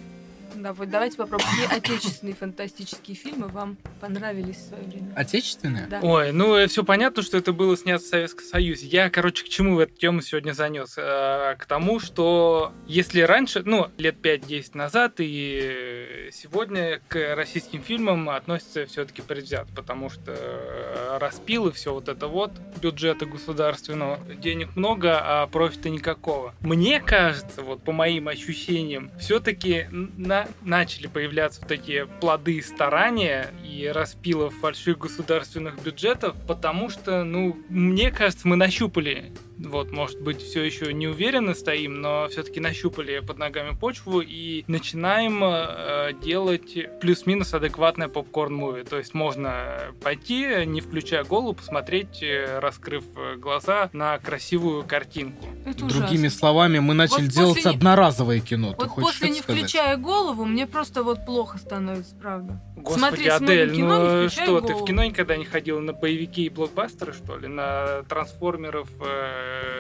давайте 0.55 1.17
попробуем. 1.17 1.49
Какие 1.69 1.77
отечественные 1.77 2.35
фантастические 2.35 3.15
фильмы 3.15 3.47
вам 3.47 3.77
понравились 3.99 4.57
в 4.57 4.67
свое 4.69 4.83
время? 4.83 5.13
Отечественное? 5.15 5.88
Да. 5.88 5.99
Ой, 6.01 6.31
ну 6.31 6.67
все 6.67 6.83
понятно, 6.83 7.23
что 7.23 7.38
это 7.38 7.53
было 7.53 7.75
снято 7.77 8.03
в 8.03 8.07
Советском 8.07 8.45
Союзе. 8.45 8.88
Я, 8.88 9.09
короче, 9.09 9.43
к 9.45 9.49
чему 9.49 9.75
в 9.75 9.79
эту 9.79 9.95
тему 9.95 10.21
сегодня 10.21 10.53
занес? 10.53 10.95
Э, 10.97 11.55
К 11.57 11.65
тому, 11.65 11.99
что 11.99 12.73
если 12.88 13.21
раньше, 13.21 13.62
ну, 13.65 13.88
лет 13.97 14.15
5-10 14.21 14.71
назад 14.77 15.15
и 15.19 16.29
сегодня 16.31 17.01
к 17.07 17.35
российским 17.35 17.81
фильмам 17.81 18.29
относятся 18.29 18.85
все-таки 18.85 19.21
предвзято, 19.21 19.69
потому 19.75 20.09
что 20.09 20.31
э, 20.35 21.17
распил 21.19 21.67
и 21.67 21.71
все 21.71 21.93
вот 21.93 22.07
это 22.09 22.27
вот, 22.27 22.51
бюджета 22.81 23.25
государственного, 23.25 24.19
денег 24.35 24.75
много, 24.75 25.19
а 25.21 25.47
профита 25.47 25.89
никакого. 25.89 26.53
Мне 26.62 26.99
кажется, 26.99 27.62
вот 27.62 27.83
по 27.83 27.91
моим 27.91 28.27
ощущениям, 28.27 29.12
все-таки 29.19 29.88
на- 29.91 30.38
начали 30.62 31.08
появляться 31.08 31.62
такие 31.62 32.06
плоды 32.06 32.62
старания 32.62 33.52
и 33.63 33.88
распилов 33.88 34.60
больших 34.62 34.99
государственных 34.99 35.82
бюджетов, 35.82 36.36
потому 36.47 36.89
что, 36.89 37.23
ну, 37.23 37.58
мне 37.69 38.12
кажется, 38.12 38.47
мы 38.47 38.56
нащупали, 38.56 39.34
вот, 39.59 39.91
может 39.91 40.21
быть, 40.21 40.41
все 40.41 40.63
еще 40.63 40.93
не 40.93 41.07
уверенно 41.07 41.53
стоим, 41.53 42.01
но 42.01 42.27
все-таки 42.29 42.59
нащупали 42.59 43.19
под 43.19 43.37
ногами 43.37 43.75
почву 43.75 44.21
и 44.21 44.63
начинаем 44.67 45.43
э, 45.43 46.13
делать 46.23 46.77
плюс-минус 47.01 47.53
адекватное 47.53 48.07
попкорн-муви. 48.07 48.83
То 48.85 48.97
есть 48.97 49.13
можно 49.13 49.91
пойти, 50.01 50.65
не 50.65 50.79
включая 50.79 51.25
голову, 51.25 51.53
посмотреть, 51.53 52.23
э, 52.23 52.59
раскрыв 52.59 53.03
э, 53.17 53.35
глаза 53.35 53.89
на 53.91 54.17
красивую 54.19 54.83
картинку. 54.83 55.45
Это 55.65 55.85
Другими 55.85 56.27
ужасно. 56.27 56.39
словами, 56.39 56.79
мы 56.79 56.93
начали 56.93 57.23
Вот 57.25 57.31
делать 57.33 57.55
после 57.55 57.71
одноразовое 57.71 58.39
кино. 58.39 58.75
Вот 58.77 58.95
после 58.95 59.29
не 59.29 59.39
сказать? 59.41 59.61
включая 59.61 59.97
голову, 59.97 60.45
мне 60.45 60.67
просто 60.67 61.03
вот 61.03 61.25
плохо 61.25 61.57
становится, 61.57 62.15
правда. 62.15 62.61
Господи, 62.77 62.99
Смотреть 62.99 63.27
Адель, 63.27 63.75
кино, 63.75 63.99
ну 63.99 64.27
включая 64.27 64.45
что, 64.45 64.61
ты 64.61 64.67
в 64.67 64.71
голову. 64.71 64.85
кино 64.85 65.03
никогда 65.03 65.35
не 65.35 65.43
ходила 65.43 65.79
на 65.81 65.91
боевики 65.91 66.45
и 66.45 66.49
блокбастеры, 66.49 67.11
что 67.11 67.37
ли? 67.37 67.49
На 67.49 68.03
трансформеров, 68.03 68.87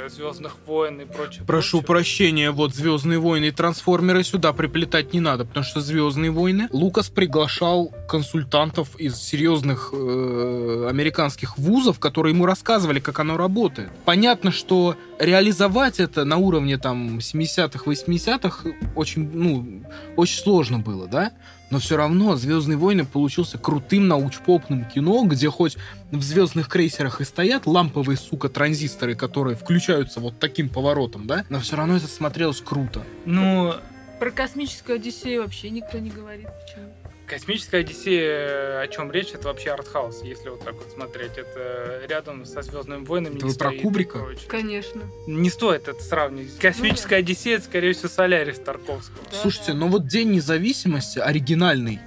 Звездных 0.09 0.55
войн 0.65 1.01
и 1.01 1.05
прочее? 1.05 1.43
Прошу 1.45 1.81
прочее? 1.81 1.87
прощения, 1.87 2.51
вот 2.51 2.73
Звездные 2.73 3.19
войны 3.19 3.45
и 3.45 3.51
трансформеры 3.51 4.23
сюда 4.23 4.53
приплетать 4.53 5.13
не 5.13 5.19
надо, 5.19 5.45
потому 5.45 5.63
что 5.63 5.81
Звездные 5.81 6.31
войны 6.31 6.67
Лукас 6.71 7.09
приглашал 7.09 7.93
консультантов 8.07 8.95
из 8.97 9.17
серьезных 9.17 9.91
э, 9.93 10.87
американских 10.89 11.57
вузов, 11.57 11.99
которые 11.99 12.33
ему 12.33 12.45
рассказывали, 12.45 12.99
как 12.99 13.19
оно 13.19 13.37
работает. 13.37 13.89
Понятно, 14.05 14.51
что 14.51 14.95
реализовать 15.19 15.99
это 15.99 16.25
на 16.25 16.37
уровне 16.37 16.77
там 16.77 17.19
70-х, 17.19 17.85
80-х 17.85 18.69
очень, 18.95 19.29
ну, 19.31 19.83
очень 20.15 20.41
сложно 20.41 20.79
было, 20.79 21.07
да? 21.07 21.31
Но 21.69 21.79
все 21.79 21.97
равно 21.97 22.35
Звездные 22.35 22.77
войны 22.77 23.05
получился 23.05 23.57
крутым 23.57 24.07
научпопным 24.07 24.85
кино, 24.85 25.23
где 25.25 25.49
хоть 25.49 25.77
в 26.11 26.21
звездных 26.21 26.67
крейсерах 26.67 27.21
и 27.21 27.23
стоят 27.25 27.67
ламповые, 27.67 28.17
сука, 28.17 28.49
транзисторы, 28.49 29.15
которые 29.15 29.55
включаются 29.55 30.19
вот 30.19 30.39
таким 30.39 30.69
поворотом, 30.69 31.27
да? 31.27 31.45
Но 31.49 31.59
все 31.59 31.75
равно 31.75 31.97
это 31.97 32.07
смотрелось 32.07 32.61
круто. 32.61 33.03
Ну, 33.25 33.75
Про 34.19 34.31
космическую 34.31 34.95
Одиссею 34.95 35.43
вообще 35.43 35.69
никто 35.69 35.99
не 35.99 36.09
говорит. 36.09 36.47
Почему? 36.65 36.87
Космическая 37.29 37.77
Одиссея, 37.77 38.81
о 38.81 38.87
чем 38.87 39.11
речь, 39.11 39.29
это 39.33 39.47
вообще 39.49 39.69
артхаус, 39.71 40.21
если 40.23 40.49
вот 40.49 40.63
так 40.63 40.73
вот 40.73 40.91
смотреть. 40.93 41.33
Это 41.37 42.01
рядом 42.09 42.45
со 42.45 42.61
Звездными 42.63 43.05
войнами. 43.05 43.35
Это 43.37 43.45
не 43.45 43.51
вы 43.51 43.57
про 43.57 43.71
Кубрика? 43.73 44.17
прочее. 44.19 44.45
Конечно. 44.47 45.01
Не 45.27 45.49
стоит 45.49 45.87
это 45.87 46.01
сравнивать. 46.01 46.57
Космическая 46.57 47.17
Одиссея, 47.17 47.57
это, 47.57 47.65
скорее 47.65 47.93
всего, 47.93 48.09
Солярис 48.09 48.57
Тарковского. 48.59 49.17
Да, 49.31 49.37
Слушайте, 49.41 49.73
да. 49.73 49.77
ну 49.79 49.87
вот 49.89 50.07
День 50.07 50.31
независимости, 50.31 51.19
оригинальный, 51.19 51.99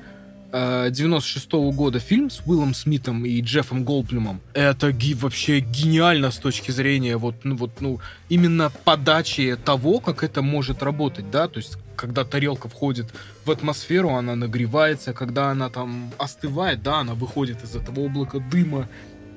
э, 0.52 0.88
96 0.90 1.52
года 1.72 1.98
фильм 2.00 2.28
с 2.28 2.40
Уиллом 2.44 2.74
Смитом 2.74 3.24
и 3.24 3.40
Джеффом 3.40 3.84
Голдблюмом. 3.84 4.40
Это 4.54 4.92
ги- 4.92 5.14
вообще 5.14 5.60
гениально 5.60 6.30
с 6.30 6.38
точки 6.38 6.70
зрения 6.72 7.16
вот, 7.16 7.36
ну, 7.44 7.56
вот, 7.56 7.80
ну, 7.80 8.00
именно 8.28 8.70
подачи 8.84 9.56
того, 9.64 10.00
как 10.00 10.24
это 10.24 10.42
может 10.42 10.82
работать, 10.82 11.30
да, 11.30 11.48
то 11.48 11.58
есть 11.58 11.76
когда 11.96 12.24
тарелка 12.24 12.68
входит 12.68 13.06
в 13.44 13.50
атмосферу, 13.50 14.10
она 14.10 14.34
нагревается, 14.36 15.12
когда 15.12 15.50
она 15.50 15.68
там 15.70 16.12
остывает, 16.18 16.82
да, 16.82 16.98
она 17.00 17.14
выходит 17.14 17.62
из 17.64 17.74
этого 17.76 18.06
облака 18.06 18.38
дыма, 18.38 18.88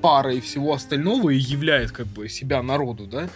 пара 0.01 0.33
и 0.33 0.39
всего 0.39 0.73
остального 0.73 1.31
и 1.31 1.37
являет 1.37 1.91
как 1.91 2.05
бы 2.07 2.29
себя 2.29 2.61
народу, 2.61 3.07
да, 3.07 3.27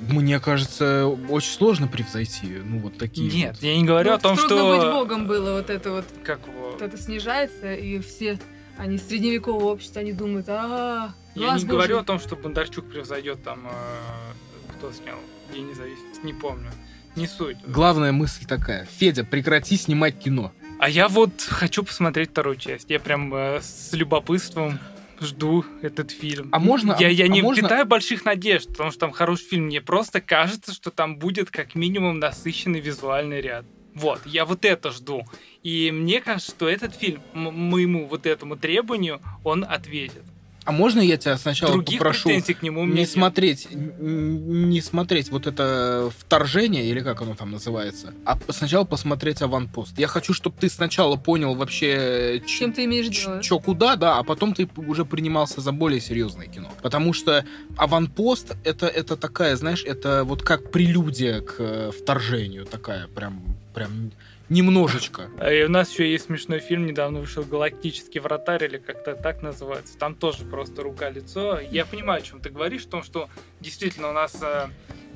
мне 0.00 0.40
кажется, 0.40 1.06
очень 1.06 1.52
сложно 1.52 1.86
превзойти, 1.88 2.46
ну, 2.64 2.78
вот 2.80 2.98
такие 2.98 3.30
Нет, 3.30 3.54
вот. 3.54 3.62
я 3.62 3.76
не 3.76 3.84
говорю 3.84 4.10
Ну, 4.10 4.16
о 4.16 4.18
том, 4.18 4.36
трудно 4.36 4.64
быть 4.70 4.80
что... 4.80 4.92
богом 4.92 5.26
было 5.26 5.52
вот 5.56 5.70
это 5.70 5.90
вот. 5.92 6.04
Как. 6.24 6.40
Вот 6.48 6.82
это 6.82 6.98
снижается, 6.98 7.72
и 7.74 7.98
все, 8.00 8.38
они 8.76 8.98
средневекового 8.98 9.66
общества, 9.72 10.00
они 10.00 10.12
думают, 10.12 10.46
а 10.48 11.14
Я 11.34 11.46
не 11.46 11.52
Божий». 11.52 11.68
говорю 11.68 11.98
о 11.98 12.02
том, 12.04 12.18
что 12.18 12.34
Бондарчук 12.36 12.90
превзойдет 12.90 13.42
там... 13.44 13.66
э, 13.70 14.72
Кто 14.76 14.92
снял? 14.92 15.16
День 15.54 15.68
независимости, 15.68 16.26
не 16.26 16.32
помню. 16.34 16.70
Не 17.16 17.26
суть. 17.26 17.56
Главная 17.66 18.12
мысль 18.12 18.44
такая. 18.46 18.86
Федя, 18.98 19.24
прекрати 19.24 19.76
снимать 19.76 20.18
кино. 20.18 20.52
А 20.78 20.88
я 20.88 21.08
вот 21.08 21.40
хочу 21.40 21.82
посмотреть 21.82 22.30
вторую 22.30 22.56
часть. 22.56 22.90
Я 22.90 23.00
прям 23.00 23.34
э, 23.34 23.60
с 23.62 23.92
любопытством 23.94 24.78
жду 25.20 25.64
этот 25.80 26.10
фильм. 26.10 26.50
А 26.52 26.58
можно- 26.58 26.94
Я, 27.00 27.08
я 27.08 27.24
а 27.24 27.28
не 27.28 27.40
можно- 27.40 27.62
питаю 27.62 27.86
больших 27.86 28.26
надежд, 28.26 28.68
потому 28.68 28.90
что 28.90 29.00
там 29.00 29.12
хороший 29.12 29.46
фильм. 29.46 29.64
Мне 29.66 29.80
просто 29.80 30.20
кажется, 30.20 30.74
что 30.74 30.90
там 30.90 31.16
будет 31.16 31.50
как 31.50 31.74
минимум 31.74 32.18
насыщенный 32.18 32.80
визуальный 32.80 33.40
ряд. 33.40 33.64
Вот, 33.94 34.20
я 34.26 34.44
вот 34.44 34.66
это 34.66 34.90
жду. 34.90 35.22
И 35.62 35.90
мне 35.90 36.20
кажется, 36.20 36.50
что 36.50 36.68
этот 36.68 36.94
фильм 36.94 37.22
моему 37.32 38.06
вот 38.06 38.26
этому 38.26 38.56
требованию, 38.56 39.22
он 39.42 39.64
ответит. 39.64 40.22
А 40.66 40.72
можно 40.72 41.00
я 41.00 41.16
тебя 41.16 41.38
сначала 41.38 41.74
Других 41.74 41.98
попрошу 41.98 42.28
к 42.28 42.62
нему 42.62 42.84
не 42.84 43.00
нет. 43.00 43.08
смотреть, 43.08 43.68
не 43.70 44.80
смотреть 44.80 45.30
вот 45.30 45.46
это 45.46 46.10
вторжение, 46.18 46.84
или 46.86 47.00
как 47.00 47.22
оно 47.22 47.36
там 47.36 47.52
называется, 47.52 48.12
а 48.24 48.36
сначала 48.48 48.84
посмотреть 48.84 49.42
аванпост. 49.42 49.96
Я 49.96 50.08
хочу, 50.08 50.34
чтобы 50.34 50.56
ты 50.58 50.68
сначала 50.68 51.14
понял 51.16 51.54
вообще, 51.54 52.42
чем 52.46 52.72
ты 52.72 52.84
имеешь 52.84 53.08
дело? 53.08 53.40
что 53.44 53.60
куда, 53.60 53.94
да, 53.94 54.18
а 54.18 54.24
потом 54.24 54.54
ты 54.54 54.68
уже 54.76 55.04
принимался 55.04 55.60
за 55.60 55.70
более 55.70 56.00
серьезное 56.00 56.48
кино. 56.48 56.72
Потому 56.82 57.12
что 57.12 57.44
аванпост 57.76 58.56
это, 58.64 58.88
это 58.88 59.16
такая, 59.16 59.54
знаешь, 59.54 59.84
это 59.84 60.24
вот 60.24 60.42
как 60.42 60.72
прелюдия 60.72 61.42
к 61.42 61.54
э, 61.60 61.90
вторжению, 61.96 62.66
такая 62.66 63.06
прям, 63.06 63.40
прям 63.72 64.10
немножечко. 64.48 65.28
А 65.38 65.52
И 65.52 65.64
у 65.64 65.68
нас 65.68 65.90
еще 65.90 66.10
есть 66.10 66.26
смешной 66.26 66.60
фильм, 66.60 66.86
недавно 66.86 67.20
вышел 67.20 67.42
«Галактический 67.42 68.20
вратарь» 68.20 68.64
или 68.64 68.78
как-то 68.78 69.14
так 69.14 69.42
называется. 69.42 69.98
Там 69.98 70.14
тоже 70.14 70.44
просто 70.44 70.82
рука-лицо. 70.82 71.58
Я 71.60 71.84
понимаю, 71.84 72.22
о 72.22 72.24
чем 72.24 72.40
ты 72.40 72.50
говоришь, 72.50 72.84
в 72.84 72.88
том, 72.88 73.02
что 73.02 73.28
действительно 73.60 74.10
у 74.10 74.12
нас 74.12 74.36
э, 74.42 74.68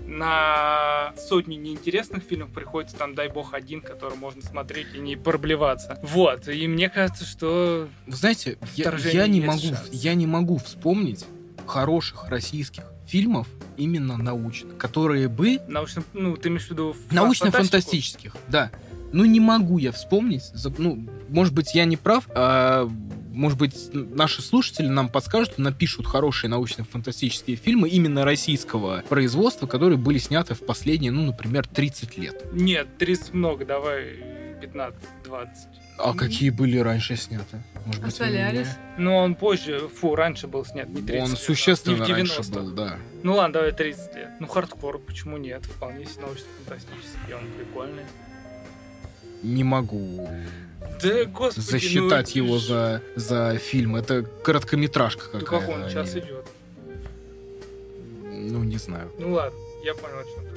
на 0.07 1.13
сотни 1.17 1.55
неинтересных 1.55 2.25
фильмов 2.25 2.51
приходится 2.51 2.97
там, 2.97 3.15
дай 3.15 3.29
бог, 3.29 3.55
один, 3.55 3.81
который 3.81 4.17
можно 4.17 4.43
смотреть 4.43 4.89
и 4.95 4.99
не 4.99 5.17
проблеваться. 5.17 5.99
Вот, 6.03 6.49
и 6.49 6.67
мне 6.67 6.89
кажется, 6.89 7.25
что 7.25 7.89
Вы 8.07 8.17
знаете, 8.17 8.59
я, 8.75 8.93
я 8.97 9.27
не 9.27 9.41
могу, 9.41 9.61
шанс. 9.61 9.89
я 9.93 10.15
не 10.15 10.27
могу 10.27 10.59
вспомнить 10.59 11.25
хороших 11.67 12.29
российских 12.29 12.85
фильмов 13.07 13.47
именно 13.77 14.17
научных, 14.17 14.77
которые 14.77 15.29
бы 15.29 15.61
научно... 15.69 16.03
Ну, 16.13 16.37
ты 16.37 16.49
имеешь 16.49 16.67
в 16.67 16.71
виду 16.71 16.97
научно-фантастических, 17.11 18.35
да. 18.49 18.71
Ну 19.13 19.25
не 19.25 19.41
могу 19.41 19.79
я 19.79 19.93
вспомнить, 19.93 20.45
ну 20.79 21.07
может 21.29 21.55
быть 21.55 21.75
я 21.75 21.85
не 21.85 21.97
прав, 21.97 22.29
а, 22.35 22.89
может 23.33 23.59
быть 23.59 23.75
наши 23.93 24.43
слушатели 24.43 24.87
нам 24.87 25.09
подскажут, 25.09 25.59
напишут 25.59 26.07
хорошие 26.07 26.51
научно-фантастические 26.51 27.57
фильмы 27.57 27.89
именно 27.89 28.25
российского 28.25 29.03
производства, 29.09 29.67
которые 29.67 29.99
были 29.99 30.19
сняты 30.19 30.55
в 30.55 30.65
последние, 30.65 31.13
ну 31.13 31.25
например, 31.27 31.67
30 31.67 32.19
лет. 32.19 32.45
Нет, 32.53 32.99
30 32.99 33.35
много, 33.35 33.65
давай 33.65 34.17
15-20. 34.61 35.49
А 35.99 36.15
какие 36.15 36.51
были 36.51 36.79
раньше 36.79 37.17
сняты? 37.17 37.63
Может 37.87 38.03
А 38.03 38.07
быть, 38.07 38.15
«Солярис»? 38.15 38.69
Ну, 38.99 39.17
он 39.17 39.35
позже, 39.35 39.89
фу, 39.89 40.15
раньше 40.15 40.47
был 40.47 40.65
снят, 40.65 40.89
не 40.89 41.03
30 41.03 41.23
Он 41.23 41.31
лет, 41.31 41.39
существенно 41.39 41.97
не 41.97 42.01
в 42.01 42.17
раньше 42.17 42.41
90-х. 42.41 42.61
был, 42.61 42.71
да. 42.73 42.99
Ну 43.23 43.35
ладно, 43.35 43.55
давай 43.55 43.73
30 43.73 44.15
лет. 44.15 44.31
Ну, 44.41 44.47
хардкор, 44.47 44.99
почему 44.99 45.37
нет? 45.37 45.65
Вполне 45.65 46.05
себе 46.07 46.23
научно-фантастический, 46.23 47.35
он 47.35 47.43
прикольный. 47.59 48.03
Не 49.43 49.65
могу 49.65 50.29
Да, 51.03 51.25
господи, 51.25 51.65
засчитать 51.65 52.35
ну, 52.35 52.45
его 52.45 52.59
за, 52.59 53.03
за 53.17 53.57
фильм. 53.59 53.97
Это 53.97 54.23
короткометражка 54.23 55.25
Ну, 55.33 55.41
какая-то. 55.41 55.67
как 55.67 55.69
он 55.75 55.85
а 55.85 55.89
сейчас 55.91 56.15
не- 56.15 56.21
идет? 56.21 56.45
Ну, 58.33 58.63
не 58.65 58.77
знаю. 58.79 59.11
Ну 59.19 59.33
ладно, 59.33 59.59
я 59.85 59.95
понял, 59.95 60.19
о 60.19 60.25
чем 60.25 60.45
ты. 60.45 60.51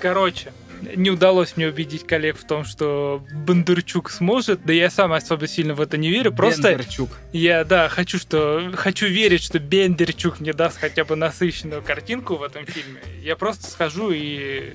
Короче, 0.00 0.52
не 0.96 1.10
удалось 1.10 1.56
мне 1.56 1.68
убедить 1.68 2.04
коллег 2.06 2.36
в 2.36 2.44
том, 2.46 2.64
что 2.64 3.24
Бондарчук 3.46 4.10
сможет, 4.10 4.64
да 4.64 4.72
я 4.72 4.90
сам 4.90 5.12
особо 5.12 5.46
сильно 5.46 5.74
в 5.74 5.80
это 5.80 5.96
не 5.96 6.10
верю. 6.10 6.32
Просто 6.32 6.62
Бондарчук. 6.70 7.10
я, 7.32 7.64
да, 7.64 7.88
хочу, 7.88 8.18
что, 8.18 8.72
хочу 8.74 9.06
верить, 9.06 9.42
что 9.42 9.58
Бендерчук 9.60 10.40
мне 10.40 10.52
даст 10.52 10.78
хотя 10.78 11.04
бы 11.04 11.14
насыщенную 11.16 11.82
картинку 11.82 12.34
в 12.36 12.42
этом 12.42 12.66
фильме. 12.66 13.00
Я 13.22 13.36
просто 13.36 13.70
схожу 13.70 14.10
и 14.10 14.72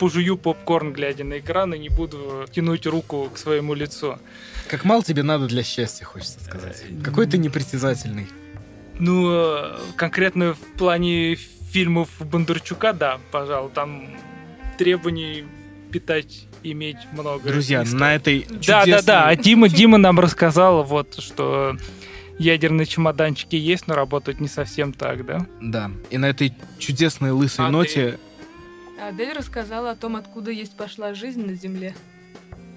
пожую 0.00 0.36
попкорн, 0.38 0.92
глядя 0.92 1.24
на 1.24 1.38
экран, 1.38 1.74
и 1.74 1.78
не 1.78 1.90
буду 1.90 2.46
тянуть 2.50 2.86
руку 2.86 3.30
к 3.32 3.36
своему 3.38 3.74
лицу. 3.74 4.18
Как 4.66 4.84
мало 4.84 5.04
тебе 5.04 5.22
надо 5.22 5.46
для 5.46 5.62
счастья, 5.62 6.04
хочется 6.06 6.42
сказать. 6.42 6.82
Какой 7.04 7.26
ты 7.26 7.36
непритязательный. 7.38 8.26
Ну, 8.98 9.30
э, 9.30 9.78
конкретно 9.96 10.54
в 10.54 10.78
плане 10.78 11.34
фильмов 11.70 12.08
Бондарчука, 12.20 12.92
да, 12.92 13.18
пожалуй, 13.30 13.70
там 13.72 14.08
требований 14.78 15.44
питать 15.92 16.46
иметь 16.62 16.96
много. 17.12 17.48
Друзья, 17.48 17.84
стоит. 17.84 18.00
на 18.00 18.14
этой 18.14 18.46
Да, 18.66 18.84
да, 18.86 19.02
да. 19.02 19.26
А 19.28 19.36
чудесной- 19.36 19.44
Дима, 19.44 19.68
Дима 19.68 19.98
нам 19.98 20.18
рассказал, 20.20 20.82
вот, 20.84 21.14
что 21.20 21.76
ядерные 22.38 22.86
чемоданчики 22.86 23.56
есть, 23.56 23.86
но 23.86 23.94
работают 23.94 24.40
не 24.40 24.48
совсем 24.48 24.92
так, 24.92 25.26
да? 25.26 25.46
Да. 25.60 25.90
И 26.10 26.16
на 26.18 26.26
этой 26.26 26.54
чудесной 26.78 27.32
лысой 27.32 27.66
А 27.66 27.68
ты- 27.68 27.72
ноте 27.72 28.18
Адель 29.00 29.32
рассказала 29.32 29.90
о 29.90 29.96
том, 29.96 30.16
откуда 30.16 30.50
есть 30.50 30.76
пошла 30.76 31.14
жизнь 31.14 31.44
на 31.44 31.54
Земле. 31.54 31.94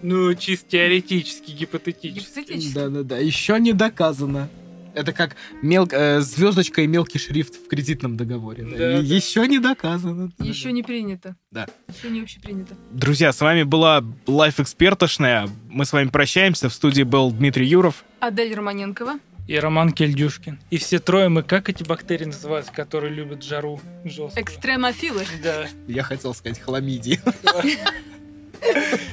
Ну, 0.01 0.33
чисто 0.35 0.71
теоретически, 0.71 1.51
гипотетически. 1.51 2.39
Гипотетически. 2.39 2.73
Да-да-да, 2.75 3.17
еще 3.17 3.59
не 3.59 3.73
доказано. 3.73 4.49
Это 4.93 5.11
как 5.11 5.35
мел... 5.61 5.87
э, 5.89 6.19
звездочка 6.21 6.81
и 6.81 6.87
мелкий 6.87 7.17
шрифт 7.17 7.55
в 7.55 7.67
кредитном 7.67 8.15
договоре. 8.15 8.63
да. 8.63 8.77
Да. 8.77 8.97
Еще 8.99 9.47
не 9.47 9.59
доказано. 9.59 10.31
Еще 10.39 10.71
не 10.71 10.83
принято. 10.83 11.35
Да. 11.51 11.67
Еще 11.87 12.09
не 12.09 12.21
общепринято. 12.21 12.75
Друзья, 12.91 13.31
с 13.33 13.41
вами 13.41 13.63
была 13.63 14.03
Life 14.27 14.59
Экспертошная. 14.59 15.49
Мы 15.69 15.85
с 15.85 15.93
вами 15.93 16.09
прощаемся. 16.09 16.69
В 16.69 16.73
студии 16.73 17.03
был 17.03 17.31
Дмитрий 17.31 17.65
Юров. 17.65 18.05
Адель 18.19 18.53
Романенкова. 18.53 19.19
И 19.45 19.57
Роман 19.59 19.91
Кельдюшкин. 19.91 20.59
И 20.69 20.77
все 20.77 20.99
трое 20.99 21.27
мы, 21.29 21.43
как 21.43 21.67
эти 21.69 21.83
бактерии 21.83 22.25
называются, 22.25 22.71
которые 22.71 23.13
любят 23.13 23.43
жару 23.43 23.81
жесткую? 24.05 24.41
Экстремофилы. 24.41 25.25
Да. 25.43 25.67
Я 25.87 26.03
хотел 26.03 26.33
сказать 26.33 26.59
хламидии. 26.59 27.19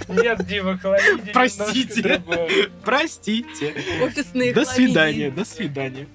Нет, 0.08 0.46
Дима, 0.46 0.78
хламидия 0.78 1.32
Простите. 1.32 2.22
Простите. 2.84 3.74
Офисные 4.02 4.52
До 4.54 4.64
хламидии. 4.64 4.86
свидания, 4.86 5.30
до 5.30 5.44
свидания. 5.44 6.06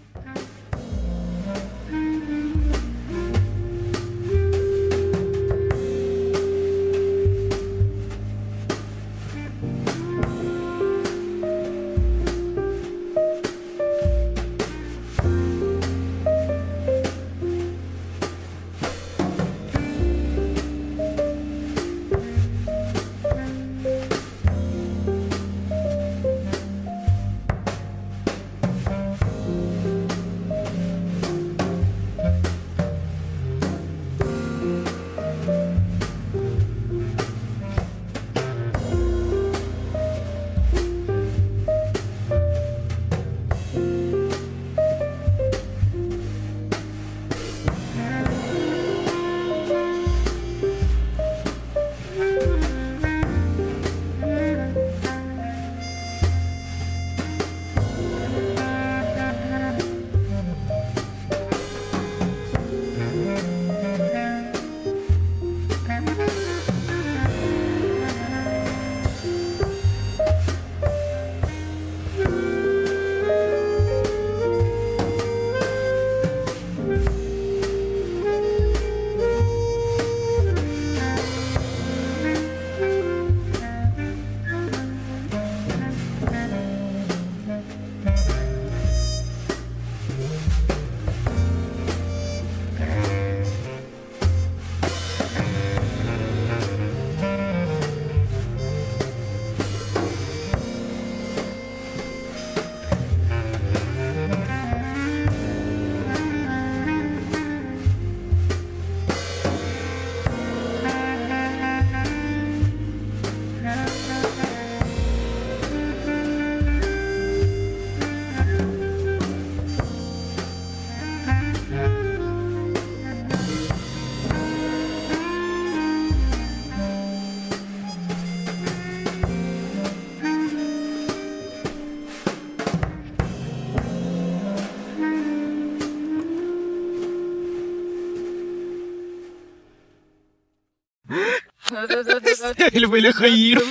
Или 142.72 142.86
были 142.86 143.12
хаир. 143.12 143.62